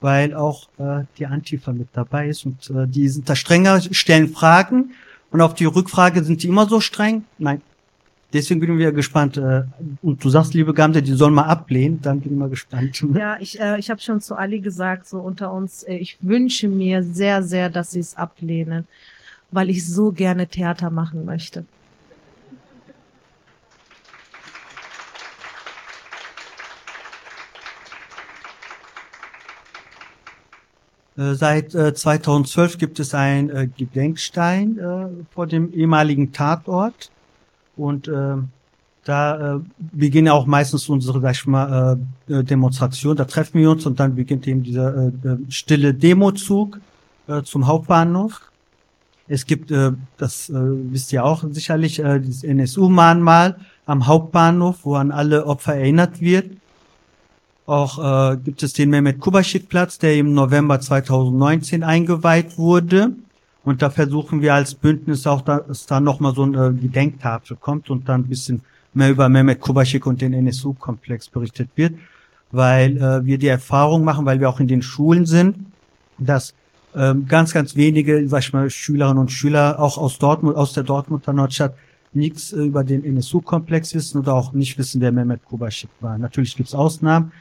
[0.01, 4.27] weil auch äh, die Antifa mit dabei ist und äh, die sind da strenger, stellen
[4.27, 4.91] Fragen
[5.31, 7.23] und auf die Rückfrage sind die immer so streng?
[7.37, 7.61] Nein,
[8.35, 9.37] Deswegen bin ich wieder gespannt.
[9.37, 9.63] Äh,
[10.01, 13.01] und du sagst, liebe Gamte, die sollen mal ablehnen, dann bin ich mal gespannt.
[13.15, 16.67] Ja, ich, äh, ich habe schon zu Ali gesagt, so unter uns, äh, ich wünsche
[16.67, 18.87] mir sehr, sehr, dass sie es ablehnen,
[19.51, 21.63] weil ich so gerne Theater machen möchte.
[31.17, 37.11] Äh, seit äh, 2012 gibt es ein äh, Gedenkstein äh, vor dem ehemaligen Tatort.
[37.77, 38.35] Und äh,
[39.05, 41.97] da äh, beginnen auch meistens unsere, sag ich mal,
[42.29, 43.15] äh, äh, Demonstration.
[43.15, 45.11] Da treffen wir uns und dann beginnt eben dieser äh,
[45.49, 46.79] stille Demozug
[47.27, 48.41] äh, zum Hauptbahnhof.
[49.27, 54.95] Es gibt, äh, das äh, wisst ihr auch sicherlich, äh, dieses NSU-Mahnmal am Hauptbahnhof, wo
[54.95, 56.51] an alle Opfer erinnert wird.
[57.67, 63.13] Auch äh, gibt es den Mehmet Kubaschik-Platz, der im November 2019 eingeweiht wurde.
[63.65, 68.07] Und da versuchen wir als Bündnis auch, dass da nochmal so eine Gedenktafel kommt und
[68.07, 68.61] dann ein bisschen
[68.93, 71.95] mehr über Mehmet Kubaschik und den NSU-Komplex berichtet wird,
[72.51, 75.57] weil äh, wir die Erfahrung machen, weil wir auch in den Schulen sind,
[76.19, 76.53] dass
[76.95, 80.83] ähm, ganz, ganz wenige, sag ich mal, Schülerinnen und Schüler auch aus Dortmund, aus der
[80.83, 81.75] Dortmunder Nordstadt
[82.13, 86.19] nichts äh, über den NSU-Komplex wissen oder auch nicht wissen, wer Mehmet Kubaschik war.
[86.19, 87.31] Natürlich gibt es Ausnahmen,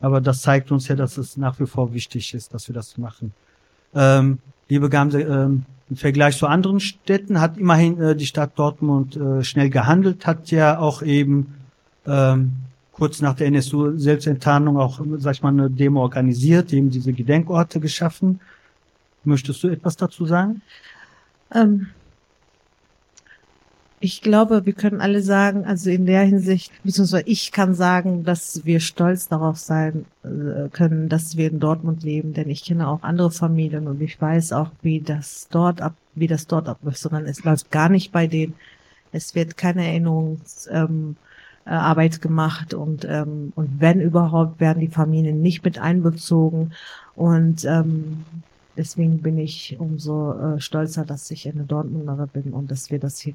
[0.00, 2.96] aber das zeigt uns ja, dass es nach wie vor wichtig ist, dass wir das
[2.96, 3.34] machen.
[3.94, 9.16] Ähm, liebe Gamse, ähm, im Vergleich zu anderen Städten hat immerhin äh, die Stadt Dortmund
[9.16, 11.54] äh, schnell gehandelt, hat ja auch eben
[12.06, 12.52] ähm,
[12.92, 18.40] kurz nach der NSU-Selbstenttarnung auch, sag ich mal, eine Demo organisiert, eben diese Gedenkorte geschaffen.
[19.24, 20.62] Möchtest du etwas dazu sagen?
[21.52, 21.88] Ähm,
[24.04, 28.66] ich glaube, wir können alle sagen, also in der Hinsicht, beziehungsweise ich kann sagen, dass
[28.66, 33.02] wir stolz darauf sein äh, können, dass wir in Dortmund leben, denn ich kenne auch
[33.02, 37.24] andere Familien und ich weiß auch, wie das dort ab, wie das dort abläuft, sondern
[37.24, 38.52] es läuft gar nicht bei denen.
[39.10, 41.16] Es wird keine Erinnerungsarbeit
[42.12, 46.74] ähm, äh, gemacht und ähm, und wenn überhaupt werden die Familien nicht mit einbezogen
[47.16, 48.24] und ähm,
[48.76, 53.18] deswegen bin ich umso äh, stolzer, dass ich eine Dortmunderin bin und dass wir das
[53.20, 53.34] hier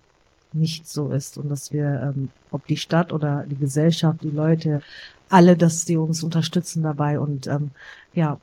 [0.54, 4.82] nicht so ist und dass wir, ähm, ob die Stadt oder die Gesellschaft, die Leute,
[5.30, 7.72] alle, dass die uns unterstützen dabei und ähm,
[8.14, 8.40] ja,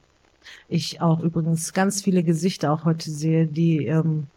[0.69, 4.29] ich auch übrigens ganz viele Gesichter auch heute sehe, die ähm,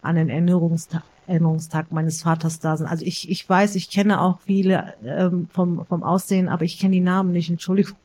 [0.00, 2.88] an den Erinnerungstag, Erinnerungstag meines Vaters da sind.
[2.88, 6.94] Also ich, ich weiß, ich kenne auch viele ähm, vom, vom Aussehen, aber ich kenne
[6.94, 7.48] die Namen nicht.
[7.48, 7.96] Entschuldigung.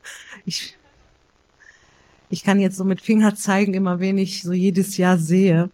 [0.45, 0.77] Ich,
[2.29, 5.69] ich kann jetzt so mit Finger zeigen, immer wen ich so jedes Jahr sehe.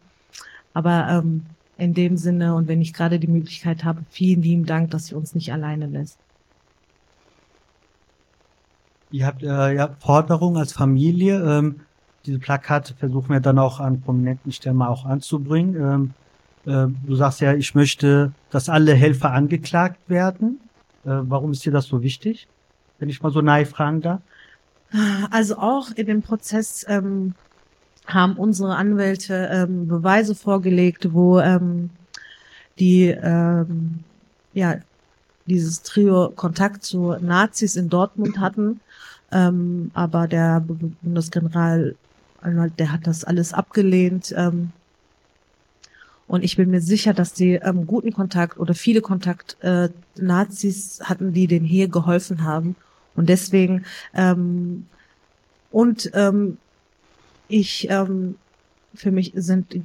[0.74, 1.46] Aber ähm,
[1.78, 5.16] in dem Sinne und wenn ich gerade die Möglichkeit habe, vielen lieben Dank, dass sie
[5.16, 6.18] uns nicht alleine lässt.
[9.12, 11.40] Ihr habt äh, ja Forderungen als Familie.
[11.40, 11.82] Ähm,
[12.26, 15.76] diese Plakate versuchen wir dann auch an prominenten Stellen mal auch anzubringen.
[15.76, 16.14] Ähm,
[16.66, 20.60] äh, du sagst ja, ich möchte, dass alle Helfer angeklagt werden.
[21.06, 22.48] Äh, warum ist dir das so wichtig?
[22.98, 24.22] Wenn ich mal so nahe fragen darf.
[25.32, 27.34] Also auch in dem Prozess ähm,
[28.06, 31.90] haben unsere Anwälte ähm, Beweise vorgelegt, wo ähm,
[32.80, 34.04] die ähm,
[34.54, 34.76] ja
[35.46, 38.80] dieses Trio Kontakt zu Nazis in Dortmund hatten,
[39.32, 40.62] ähm, aber der
[41.02, 41.96] Bundesgeneral
[42.78, 44.34] der hat das alles abgelehnt.
[44.36, 44.72] Ähm,
[46.28, 51.00] und ich bin mir sicher, dass die ähm, guten Kontakt oder viele Kontakt äh, Nazis
[51.04, 52.76] hatten, die denen hier geholfen haben.
[53.16, 54.88] Und deswegen ähm,
[55.72, 56.58] und ähm,
[57.48, 58.36] ich ähm,
[58.96, 59.76] für mich sind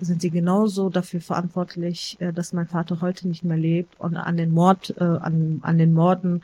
[0.00, 4.36] sind sie genauso dafür verantwortlich, äh, dass mein Vater heute nicht mehr lebt und an
[4.36, 6.42] den Mord äh, an an den Morden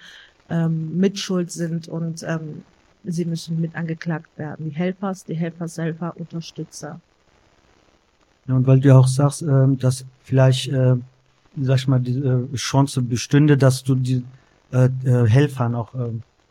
[0.48, 2.62] ähm, mitschuld sind und ähm,
[3.04, 4.70] sie müssen mit angeklagt werden.
[4.70, 7.00] Die Helfers, die Helfershelfer, Unterstützer.
[8.46, 10.96] Ja, und weil du auch sagst, ähm, dass vielleicht, äh,
[11.60, 14.24] sag ich mal, die äh, Chance bestünde, dass du die
[14.72, 16.10] äh, äh, Helfern auch äh,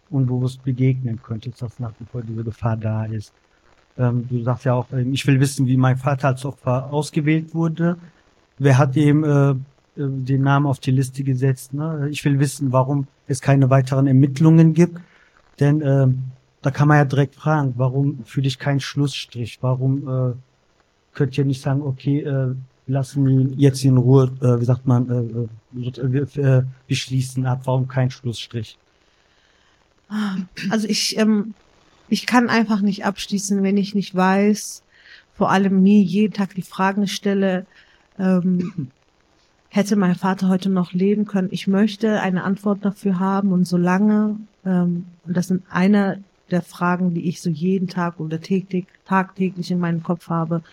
[0.10, 3.34] unbewusst begegnen könntest, dass nach wie vor diese Gefahr da ist.
[4.00, 7.54] Ähm, du sagst ja auch, ähm, ich will wissen, wie mein Vater als Opfer ausgewählt
[7.54, 7.98] wurde.
[8.58, 9.56] Wer hat ihm äh, äh,
[9.96, 11.74] den Namen auf die Liste gesetzt?
[11.74, 12.08] Ne?
[12.10, 15.00] Ich will wissen, warum es keine weiteren Ermittlungen gibt.
[15.60, 16.08] Denn äh,
[16.62, 19.60] da kann man ja direkt fragen, warum fühle ich keinen Schlussstrich?
[19.62, 20.34] Warum äh,
[21.14, 22.56] könnt ihr nicht sagen, okay, äh,
[22.88, 27.88] lassen ihn jetzt in Ruhe, äh, wie sagt man, äh, äh, äh, beschließen ab, warum
[27.88, 28.78] kein Schlussstrich?
[30.70, 31.54] Also ich, ähm,
[32.10, 34.84] ich kann einfach nicht abschließen, wenn ich nicht weiß,
[35.34, 37.66] vor allem mir jeden Tag die Fragen stelle,
[38.18, 38.92] ähm,
[39.70, 41.50] hätte mein Vater heute noch leben können?
[41.52, 47.14] Ich möchte eine Antwort dafür haben und solange, ähm, und das sind eine der Fragen,
[47.14, 50.64] die ich so jeden Tag oder täglich, tagtäglich in meinem Kopf habe,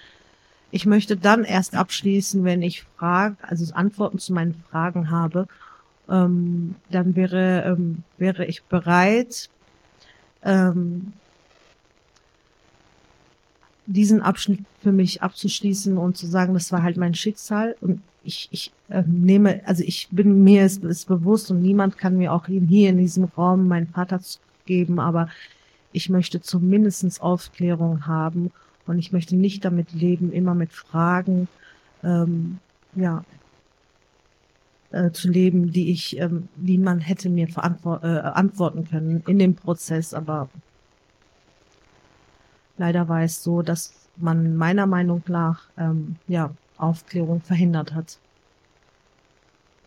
[0.71, 5.47] ich möchte dann erst abschließen, wenn ich Fragen, also Antworten zu meinen Fragen habe
[6.09, 9.49] ähm, dann wäre, ähm, wäre ich bereit,
[10.43, 11.13] ähm,
[13.87, 17.77] diesen Abschnitt für mich abzuschließen und zu sagen, das war halt mein Schicksal.
[17.81, 22.19] Und ich, ich äh, nehme, also ich bin mir ist, ist bewusst und niemand kann
[22.19, 24.21] mir auch hier in diesem Raum meinen Vater
[24.67, 25.29] geben, aber
[25.93, 28.51] ich möchte zumindestens Aufklärung haben
[28.87, 31.49] und ich möchte nicht damit leben, immer mit Fragen,
[32.03, 32.59] ähm,
[32.95, 33.25] ja,
[34.91, 39.55] äh, zu leben, die ich, ähm, die man hätte mir äh, antworten können in dem
[39.55, 40.49] Prozess, aber
[42.79, 48.19] leider war es so, dass man meiner Meinung nach ähm, ja Aufklärung verhindert hat.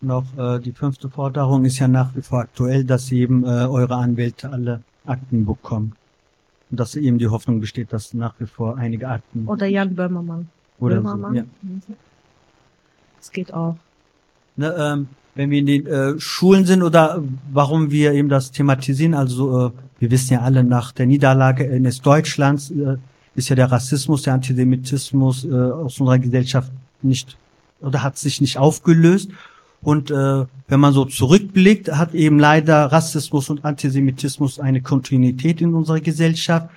[0.01, 3.95] Noch äh, die fünfte Forderung ist ja nach wie vor aktuell, dass eben äh, eure
[3.95, 5.93] Anwälte alle Akten bekommen.
[6.71, 9.47] Und dass eben die Hoffnung besteht, dass nach wie vor einige Akten.
[9.47, 10.47] Oder Jan Böhmermann.
[10.79, 11.33] Oder Böhmermann.
[11.33, 11.97] so, ja.
[13.17, 13.75] Das geht auch.
[14.55, 15.07] Ne, ähm,
[15.39, 19.71] wenn wir in den äh, Schulen sind oder warum wir eben das thematisieren, also äh,
[19.99, 22.97] wir wissen ja alle nach der Niederlage eines Deutschlands äh,
[23.35, 27.37] ist ja der Rassismus, der Antisemitismus äh, aus unserer Gesellschaft nicht
[27.79, 29.31] oder hat sich nicht aufgelöst.
[29.81, 35.73] Und äh, wenn man so zurückblickt, hat eben leider Rassismus und Antisemitismus eine Kontinuität in
[35.73, 36.67] unserer Gesellschaft.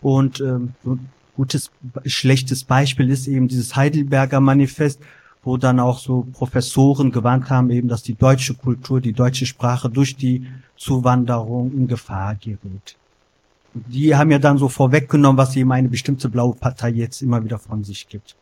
[0.00, 1.72] Und ähm, so ein gutes,
[2.04, 5.00] schlechtes Beispiel ist eben dieses Heidelberger Manifest,
[5.46, 9.88] wo dann auch so Professoren gewarnt haben, eben, dass die deutsche Kultur, die deutsche Sprache
[9.88, 10.44] durch die
[10.76, 12.96] Zuwanderung in Gefahr gerät.
[13.72, 17.60] Die haben ja dann so vorweggenommen, was eben eine bestimmte blaue Partei jetzt immer wieder
[17.60, 18.34] von sich gibt.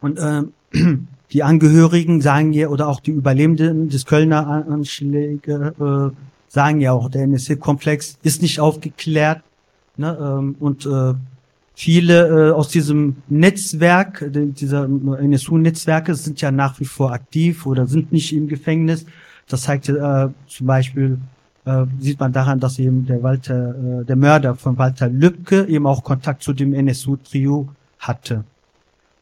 [0.00, 0.52] Und ähm,
[1.32, 7.10] die Angehörigen sagen ja, oder auch die Überlebenden des Kölner Anschläge äh, sagen ja auch,
[7.10, 9.42] der NSC-Komplex ist nicht aufgeklärt.
[9.96, 11.14] Ne, ähm, und äh,
[11.78, 18.10] viele äh, aus diesem Netzwerk, dieser NSU-Netzwerke sind ja nach wie vor aktiv oder sind
[18.10, 19.06] nicht im Gefängnis.
[19.46, 21.18] Das zeigt äh, zum Beispiel,
[21.66, 25.86] äh, sieht man daran, dass eben der Walter, äh, der Mörder von Walter Lübcke eben
[25.86, 27.68] auch Kontakt zu dem NSU-Trio
[28.00, 28.42] hatte.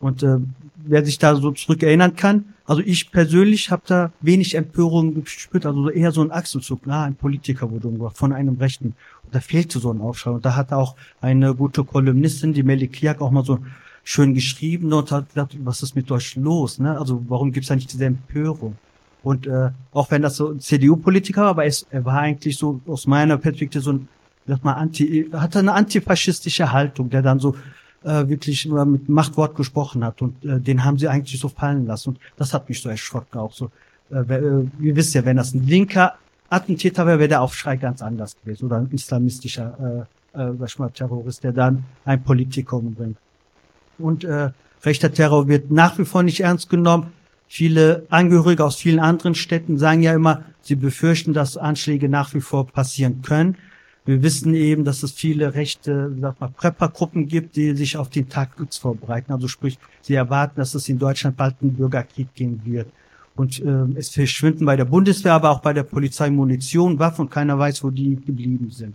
[0.01, 0.39] Und äh,
[0.87, 5.67] wer sich da so zurück erinnern kann, also ich persönlich habe da wenig Empörung gespürt,
[5.67, 8.95] also eher so ein Achselzug, na, ein Politiker wurde umgebracht von einem Rechten.
[9.23, 10.33] Und da fehlte so ein Aufschrei.
[10.33, 13.61] Und da hat auch eine gute Kolumnistin, die Melly Kliak, auch mal so
[14.03, 16.79] schön geschrieben und hat gesagt, was ist mit euch los?
[16.79, 16.99] Ne?
[16.99, 18.77] Also warum gibt's da nicht diese Empörung?
[19.23, 22.81] Und äh, auch wenn das so ein CDU-Politiker war, aber es, er war eigentlich so
[22.87, 24.09] aus meiner Perspektive so ein,
[24.47, 27.57] sag mal, anti, hatte eine antifaschistische Haltung, der dann so
[28.07, 31.87] äh, wirklich nur mit Machtwort gesprochen hat und äh, den haben sie eigentlich so fallen
[31.87, 33.71] lassen und das hat mich so erschrocken auch so.
[34.11, 36.15] Äh, äh, ihr wisst ja, wenn das ein linker
[36.49, 40.79] Attentäter wäre, wäre der Aufschrei ganz anders gewesen oder ein islamistischer äh, äh, sag ich
[40.79, 43.17] mal, Terrorist, der dann ein Politiker umbringt.
[43.99, 44.51] Und äh,
[44.85, 47.13] rechter Terror wird nach wie vor nicht ernst genommen.
[47.49, 52.41] Viele Angehörige aus vielen anderen Städten sagen ja immer, sie befürchten, dass Anschläge nach wie
[52.41, 53.57] vor passieren können.
[54.07, 58.29] Wir wissen eben, dass es viele rechte, sag mal, Preppergruppen gibt, die sich auf den
[58.29, 59.33] Tag X vorbereiten.
[59.33, 62.87] Also sprich, sie erwarten, dass es in Deutschland bald einen Bürgerkrieg gehen wird.
[63.35, 67.31] Und äh, es verschwinden bei der Bundeswehr, aber auch bei der Polizei Munition, Waffen und
[67.31, 68.95] keiner weiß, wo die geblieben sind.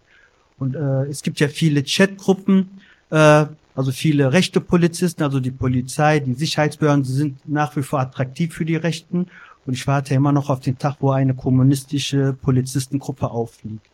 [0.57, 2.69] Und äh, es gibt ja viele Chatgruppen,
[3.09, 3.45] äh,
[3.75, 8.65] also viele rechte Polizisten, also die Polizei, die Sicherheitsbehörden sind nach wie vor attraktiv für
[8.65, 9.27] die Rechten.
[9.65, 13.90] Und ich warte immer noch auf den Tag, wo eine kommunistische Polizistengruppe auffliegt.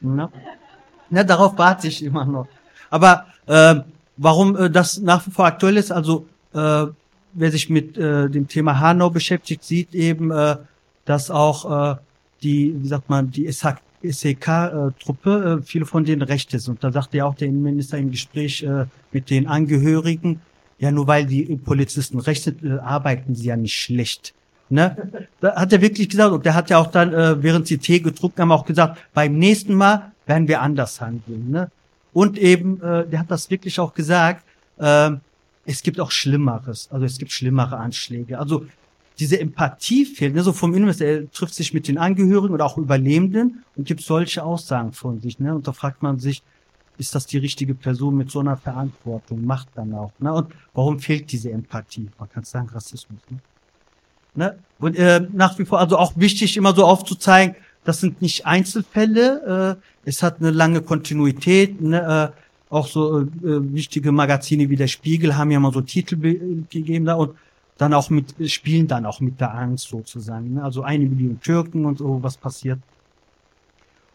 [0.00, 0.30] Na?
[1.10, 2.48] Na, darauf warte ich immer noch.
[2.90, 3.76] Aber äh,
[4.16, 6.86] warum äh, das nach wie vor aktuell ist, also äh,
[7.32, 10.56] wer sich mit äh, dem Thema Hanau beschäftigt, sieht eben, äh,
[11.04, 11.96] dass auch äh,
[12.42, 13.50] die, wie sagt man, die
[14.02, 16.68] SEK-Truppe, äh, viele von denen recht ist.
[16.68, 20.40] Und da sagte ja auch der Innenminister im Gespräch äh, mit den Angehörigen,
[20.78, 24.34] ja, nur weil die Polizisten recht sind, äh, arbeiten sie ja nicht schlecht.
[24.68, 25.28] Ne?
[25.40, 28.00] Da hat er wirklich gesagt, und der hat ja auch dann, äh, während sie Tee
[28.00, 31.50] getrunken haben, auch gesagt, beim nächsten Mal werden wir anders handeln.
[31.50, 31.70] Ne?
[32.12, 34.44] Und eben, äh, der hat das wirklich auch gesagt,
[34.78, 35.10] äh,
[35.64, 38.38] es gibt auch Schlimmeres, also es gibt schlimmere Anschläge.
[38.38, 38.66] Also
[39.18, 40.42] diese Empathie fehlt, ne?
[40.42, 44.42] so vom Innenminister, er trifft sich mit den Angehörigen oder auch Überlebenden und gibt solche
[44.42, 45.38] Aussagen von sich.
[45.38, 45.54] Ne?
[45.54, 46.42] Und da fragt man sich,
[46.98, 49.44] ist das die richtige Person mit so einer Verantwortung?
[49.44, 50.12] Macht dann auch.
[50.18, 50.32] Ne?
[50.32, 52.08] Und warum fehlt diese Empathie?
[52.18, 53.20] Man kann sagen, Rassismus.
[53.28, 53.38] Ne?
[54.36, 54.58] Ne?
[54.78, 59.78] Und äh, nach wie vor, also auch wichtig, immer so aufzuzeigen, das sind nicht Einzelfälle,
[60.04, 62.32] äh, es hat eine lange Kontinuität, ne?
[62.32, 66.16] äh, auch so äh, wichtige Magazine wie der Spiegel haben ja mal so Titel
[66.68, 67.36] gegeben da und
[67.78, 70.54] dann auch mit, spielen dann auch mit der Angst sozusagen.
[70.54, 70.64] Ne?
[70.64, 72.80] Also eine Million Türken und so, was passiert.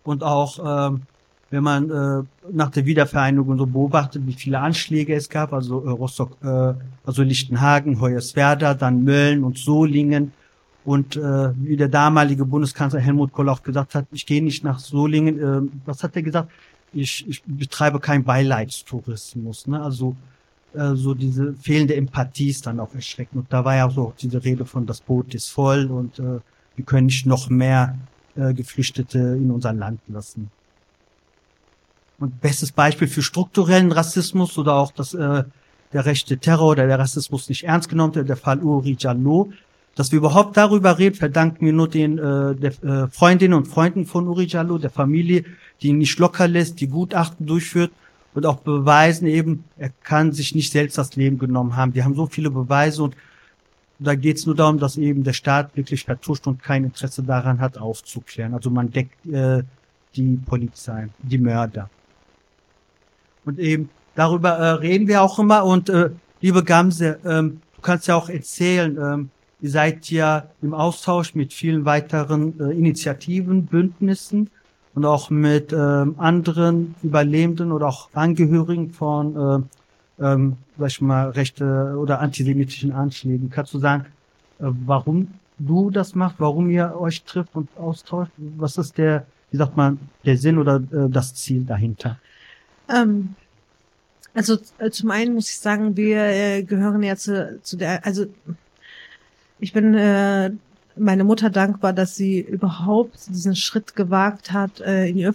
[0.03, 1.03] Und auch, ähm,
[1.51, 5.89] wenn man äh, nach der Wiedervereinigung so beobachtet, wie viele Anschläge es gab, also äh,
[5.89, 6.73] Rostock, äh,
[7.05, 10.31] also Lichtenhagen, Hoyerswerda, dann Mölln und Solingen.
[10.83, 11.19] Und äh,
[11.57, 15.39] wie der damalige Bundeskanzler Helmut Kohl auch gesagt hat, ich gehe nicht nach Solingen.
[15.39, 16.49] Äh, was hat er gesagt?
[16.93, 19.67] Ich, ich betreibe keinen Beileidstourismus.
[19.67, 19.81] Ne?
[19.81, 20.15] Also
[20.73, 23.41] äh, so diese fehlende Empathie ist dann auch erschreckend.
[23.41, 26.39] Und da war ja so auch diese Rede von, das Boot ist voll und äh,
[26.77, 27.97] wir können nicht noch mehr
[28.35, 30.49] äh, Geflüchtete in unser Land lassen.
[32.21, 35.43] Und bestes Beispiel für strukturellen Rassismus oder auch das, äh,
[35.91, 39.51] der rechte Terror oder der Rassismus nicht ernst genommen wird, der Fall Uri Jallo.
[39.95, 44.05] Dass wir überhaupt darüber reden, verdanken wir nur den äh, der, äh, Freundinnen und Freunden
[44.05, 45.45] von Uri Jallo, der Familie,
[45.81, 47.91] die ihn nicht locker lässt, die Gutachten durchführt
[48.35, 51.91] und auch beweisen eben, er kann sich nicht selbst das Leben genommen haben.
[51.91, 53.15] Die haben so viele Beweise und
[53.97, 57.59] da geht es nur darum, dass eben der Staat wirklich vertuscht und kein Interesse daran
[57.59, 58.53] hat, aufzuklären.
[58.53, 59.63] Also man deckt äh,
[60.15, 61.89] die Polizei, die Mörder.
[63.45, 65.65] Und eben darüber äh, reden wir auch immer.
[65.65, 66.09] Und äh,
[66.41, 69.29] liebe Gamse, ähm, du kannst ja auch erzählen, ähm,
[69.61, 74.49] ihr seid ja im Austausch mit vielen weiteren äh, Initiativen, Bündnissen
[74.93, 79.67] und auch mit ähm, anderen Überlebenden oder auch Angehörigen von,
[80.19, 83.49] äh, ähm, sag ich mal, rechte oder antisemitischen Anschlägen.
[83.49, 84.05] Kannst du sagen,
[84.59, 88.31] äh, warum du das macht, warum ihr euch trifft und austauscht?
[88.37, 92.17] Was ist der, wie sagt man, der Sinn oder äh, das Ziel dahinter?
[92.93, 93.35] Ähm,
[94.33, 98.25] also äh, zum einen muss ich sagen, wir äh, gehören ja zu, zu der, also
[99.59, 100.51] ich bin äh,
[100.95, 105.29] meine Mutter dankbar, dass sie überhaupt diesen Schritt gewagt hat, äh, in, die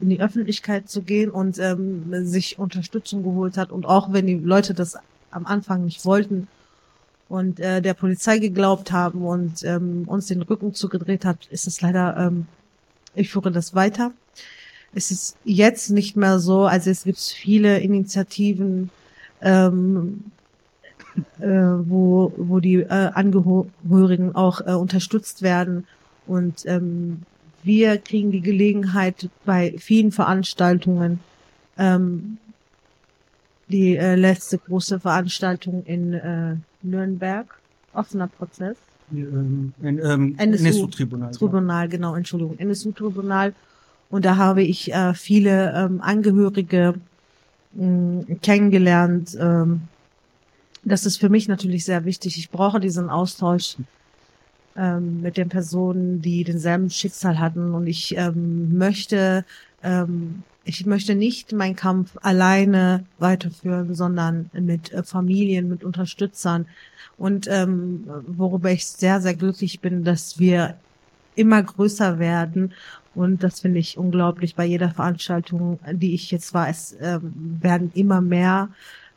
[0.00, 3.72] in, die Öffentlichkeit zu gehen und ähm, sich Unterstützung geholt hat.
[3.72, 4.96] Und auch wenn die Leute das
[5.30, 6.48] am Anfang nicht wollten
[7.28, 11.80] und äh, der Polizei geglaubt haben und ähm, uns den Rücken zugedreht hat, ist es
[11.80, 12.46] leider, ähm,
[13.14, 14.12] ich führe das weiter.
[14.94, 18.90] Es ist jetzt nicht mehr so, also es gibt viele Initiativen,
[19.40, 20.24] ähm,
[21.40, 25.86] äh, wo, wo die äh, Angehörigen auch äh, unterstützt werden.
[26.26, 27.22] Und ähm,
[27.62, 31.20] wir kriegen die Gelegenheit bei vielen Veranstaltungen,
[31.78, 32.38] ähm,
[33.68, 37.46] die äh, letzte große Veranstaltung in äh, Nürnberg,
[37.92, 38.76] offener Prozess.
[39.12, 41.32] Ähm, ähm, NSU-Tribunal.
[41.32, 43.54] Tribunal, genau, Entschuldigung, NSU-Tribunal.
[44.12, 46.94] Und da habe ich äh, viele ähm, Angehörige
[47.72, 49.88] mh, kennengelernt, ähm,
[50.84, 52.36] das ist für mich natürlich sehr wichtig.
[52.36, 53.76] Ich brauche diesen Austausch
[54.76, 57.72] ähm, mit den Personen, die denselben Schicksal hatten.
[57.72, 59.44] Und ich ähm, möchte,
[59.82, 66.66] ähm, ich möchte nicht meinen Kampf alleine weiterführen, sondern mit äh, Familien, mit Unterstützern.
[67.16, 70.74] Und ähm, worüber ich sehr, sehr glücklich bin, dass wir
[71.36, 72.72] immer größer werden.
[73.14, 76.68] Und das finde ich unglaublich bei jeder Veranstaltung, die ich jetzt war.
[76.68, 78.68] Es ähm, werden immer mehr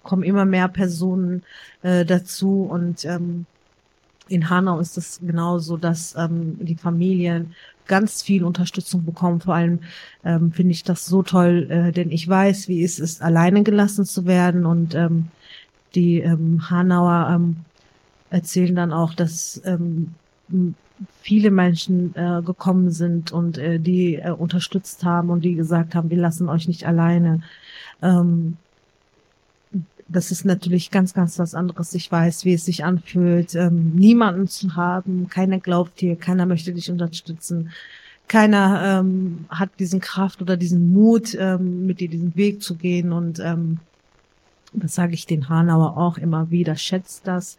[0.05, 1.43] kommen immer mehr Personen
[1.81, 3.45] äh, dazu und ähm,
[4.27, 7.53] in Hanau ist es genauso, dass ähm, die Familien
[7.87, 9.41] ganz viel Unterstützung bekommen.
[9.41, 9.79] Vor allem
[10.23, 14.05] ähm, finde ich das so toll, äh, denn ich weiß, wie es ist, alleine gelassen
[14.05, 14.65] zu werden.
[14.65, 15.27] Und ähm,
[15.93, 17.57] die ähm, Hanauer ähm,
[18.31, 20.15] erzählen dann auch, dass ähm,
[21.21, 26.09] viele Menschen äh, gekommen sind und äh, die äh, unterstützt haben und die gesagt haben,
[26.09, 27.41] wir lassen euch nicht alleine.
[28.01, 28.57] Ähm,
[30.07, 31.93] das ist natürlich ganz, ganz was anderes.
[31.95, 35.27] Ich weiß, wie es sich anfühlt, ähm, niemanden zu haben.
[35.29, 37.71] Keiner glaubt dir, keiner möchte dich unterstützen.
[38.27, 43.11] Keiner ähm, hat diesen Kraft oder diesen Mut, ähm, mit dir diesen Weg zu gehen.
[43.11, 43.79] Und ähm,
[44.73, 46.75] das sage ich den Hanauer auch immer wieder.
[46.75, 47.57] Schätzt das,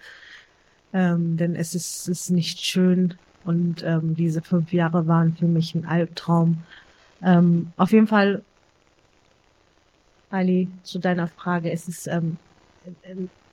[0.93, 3.15] ähm, denn es ist, ist nicht schön.
[3.47, 6.59] Und ähm, diese fünf Jahre waren für mich ein Albtraum.
[7.23, 8.43] Ähm, auf jeden Fall
[10.31, 11.71] Ali, zu deiner Frage.
[11.71, 12.39] Es ist, ähm,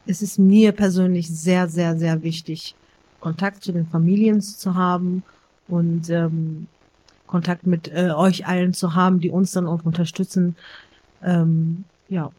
[0.07, 2.75] es ist mir persönlich sehr, sehr, sehr wichtig,
[3.19, 5.23] Kontakt zu den Familien zu haben
[5.67, 6.67] und ähm,
[7.27, 10.55] Kontakt mit äh, euch allen zu haben, die uns dann auch unterstützen.
[11.23, 12.31] Ähm, ja.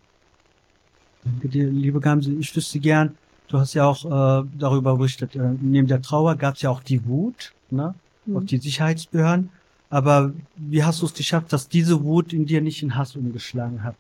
[1.24, 2.32] Danke dir, liebe Gamse.
[2.32, 3.16] Ich wüsste gern,
[3.49, 6.82] du hast ja auch äh, darüber berichtet, äh, neben der Trauer gab es ja auch
[6.82, 7.95] die Wut ne,
[8.26, 8.36] mhm.
[8.36, 9.51] auf die Sicherheitsbehörden.
[9.90, 13.84] Aber wie hast du es geschafft, dass diese Wut in dir nicht in Hass umgeschlagen
[13.84, 13.97] hat?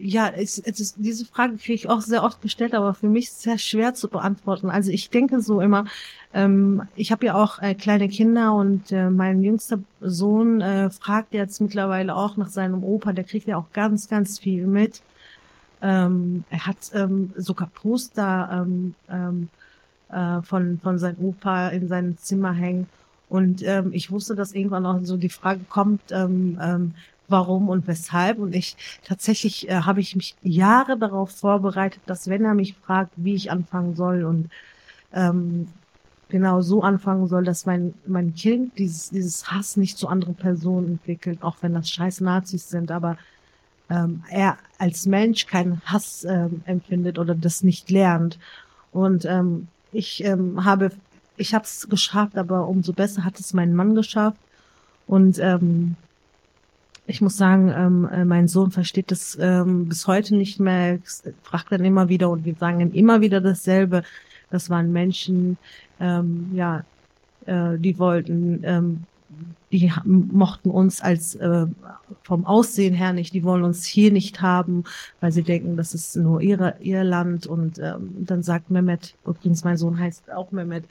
[0.00, 3.30] Ja, es, es ist, diese Frage kriege ich auch sehr oft gestellt, aber für mich
[3.30, 4.70] sehr schwer zu beantworten.
[4.70, 5.84] Also ich denke so immer,
[6.34, 11.34] ähm, ich habe ja auch äh, kleine Kinder und äh, mein jüngster Sohn äh, fragt
[11.34, 15.02] jetzt mittlerweile auch nach seinem Opa, der kriegt ja auch ganz, ganz viel mit.
[15.82, 19.48] Ähm, er hat ähm, sogar Poster ähm, ähm,
[20.10, 22.86] äh, von, von seinem Opa in seinem Zimmer hängen.
[23.28, 26.94] Und ähm, ich wusste, dass irgendwann auch so die Frage kommt, ähm, ähm,
[27.28, 28.38] warum und weshalb.
[28.38, 33.12] Und ich tatsächlich äh, habe ich mich Jahre darauf vorbereitet, dass wenn er mich fragt,
[33.16, 34.50] wie ich anfangen soll und
[35.12, 35.68] ähm,
[36.28, 40.92] genau so anfangen soll, dass mein, mein Kind dieses, dieses Hass nicht zu anderen Personen
[40.92, 43.16] entwickelt, auch wenn das scheiß Nazis sind, aber
[43.90, 48.38] ähm, er als Mensch keinen Hass ähm, empfindet oder das nicht lernt.
[48.92, 50.90] Und ähm, ich ähm, habe,
[51.36, 54.38] ich habe es geschafft, aber umso besser hat es mein Mann geschafft.
[55.06, 55.96] Und ähm,
[57.06, 60.98] ich muss sagen, ähm, äh, mein Sohn versteht das ähm, bis heute nicht mehr,
[61.42, 64.02] fragt dann immer wieder und wir sagen dann immer wieder dasselbe.
[64.50, 65.58] Das waren Menschen,
[65.98, 66.84] ähm, ja,
[67.46, 69.04] äh, die wollten, ähm,
[69.70, 71.66] die mochten uns als äh,
[72.22, 74.84] vom Aussehen her nicht, die wollen uns hier nicht haben,
[75.20, 77.46] weil sie denken, das ist nur ihre, ihr Land.
[77.46, 80.84] Und ähm, dann sagt Mehmet, übrigens mein Sohn heißt auch Mehmet,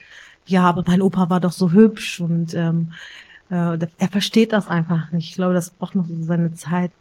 [0.46, 2.94] ja, aber mein Opa war doch so hübsch und ähm,
[3.52, 5.30] Äh, er versteht das einfach nicht.
[5.30, 6.92] Ich glaube, das braucht noch so seine Zeit.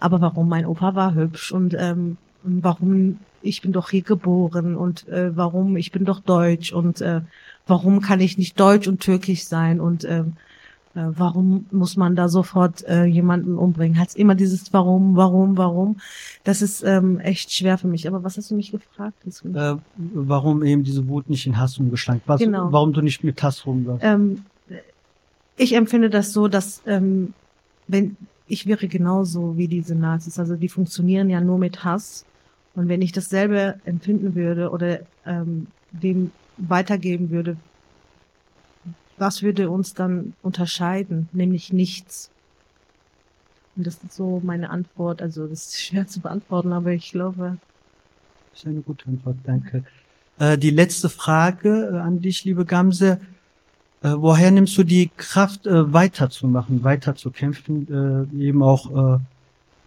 [0.00, 5.06] Aber warum mein Opa war hübsch und ähm, warum ich bin doch hier geboren und
[5.08, 7.20] äh, warum ich bin doch deutsch und äh,
[7.66, 10.24] warum kann ich nicht deutsch und türkisch sein und äh,
[10.94, 13.98] warum muss man da sofort äh, jemanden umbringen?
[13.98, 15.96] Hat immer dieses Warum, Warum, Warum.
[16.44, 18.06] Das ist ähm, echt schwer für mich.
[18.06, 19.16] Aber was hast du mich gefragt?
[19.26, 22.20] Äh, warum eben diese Wut nicht in Hass umgeschlagen?
[22.26, 22.70] Was, genau.
[22.70, 24.04] Warum du nicht mit Hass rumläufst?
[24.04, 24.44] Ähm,
[25.56, 27.34] ich empfinde das so, dass ähm,
[27.88, 28.16] wenn
[28.46, 32.24] ich wäre genauso wie diese Nazis, also die funktionieren ja nur mit Hass.
[32.74, 37.56] Und wenn ich dasselbe empfinden würde oder ähm, dem weitergeben würde,
[39.18, 41.28] was würde uns dann unterscheiden?
[41.32, 42.30] Nämlich nichts.
[43.76, 45.22] Und das ist so meine Antwort.
[45.22, 47.58] Also das ist schwer zu beantworten, aber ich glaube.
[48.52, 49.84] Das ist eine gute Antwort, danke.
[50.38, 53.20] Äh, die letzte Frage äh, an dich, liebe Gamse.
[54.02, 59.20] Äh, woher nimmst du die Kraft, äh, weiterzumachen, weiterzukämpfen, äh, eben auch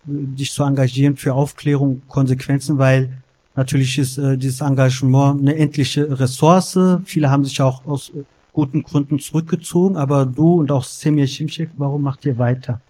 [0.10, 3.12] dich zu engagieren für Aufklärung, Konsequenzen, weil
[3.58, 6.80] natürlich ist dieses Engagement eine endliche Ressource.
[7.04, 8.14] Viele haben sich auch aus
[8.58, 12.82] guten Gründen zurückgezogen, aber du und auch Semir Shimshek, warum macht ihr weiter?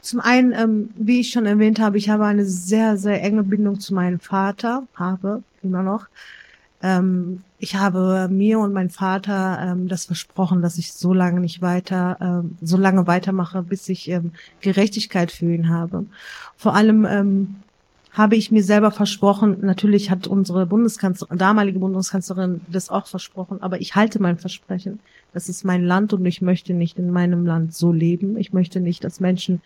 [0.00, 3.80] Zum einen, ähm, wie ich schon erwähnt habe, ich habe eine sehr, sehr enge Bindung
[3.80, 6.06] zu meinem Vater, habe immer noch.
[6.80, 11.60] Ähm, ich habe mir und meinem Vater ähm, das versprochen, dass ich so lange nicht
[11.60, 16.06] weiter, ähm, so lange weitermache, bis ich ähm, Gerechtigkeit für ihn habe.
[16.56, 17.56] Vor allem ähm,
[18.12, 23.80] habe ich mir selber versprochen, natürlich hat unsere Bundeskanzlerin, damalige Bundeskanzlerin das auch versprochen, aber
[23.80, 25.00] ich halte mein Versprechen.
[25.32, 28.36] Das ist mein Land und ich möchte nicht in meinem Land so leben.
[28.36, 29.62] Ich möchte nicht, dass Menschen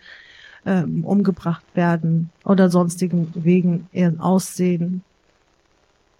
[0.65, 5.03] ähm, umgebracht werden oder sonstigen wegen ihren Aussehen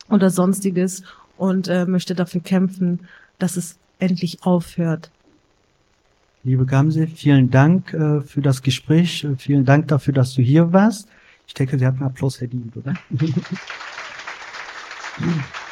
[0.10, 1.04] oder sonstiges
[1.38, 3.00] und äh, möchte dafür kämpfen,
[3.40, 5.12] dass es endlich aufhört.
[6.44, 9.26] Liebe Gamse, vielen Dank äh, für das Gespräch.
[9.38, 11.08] Vielen Dank dafür, dass du hier warst.
[11.48, 12.94] Ich denke, Sie hat einen Applaus verdient, oder?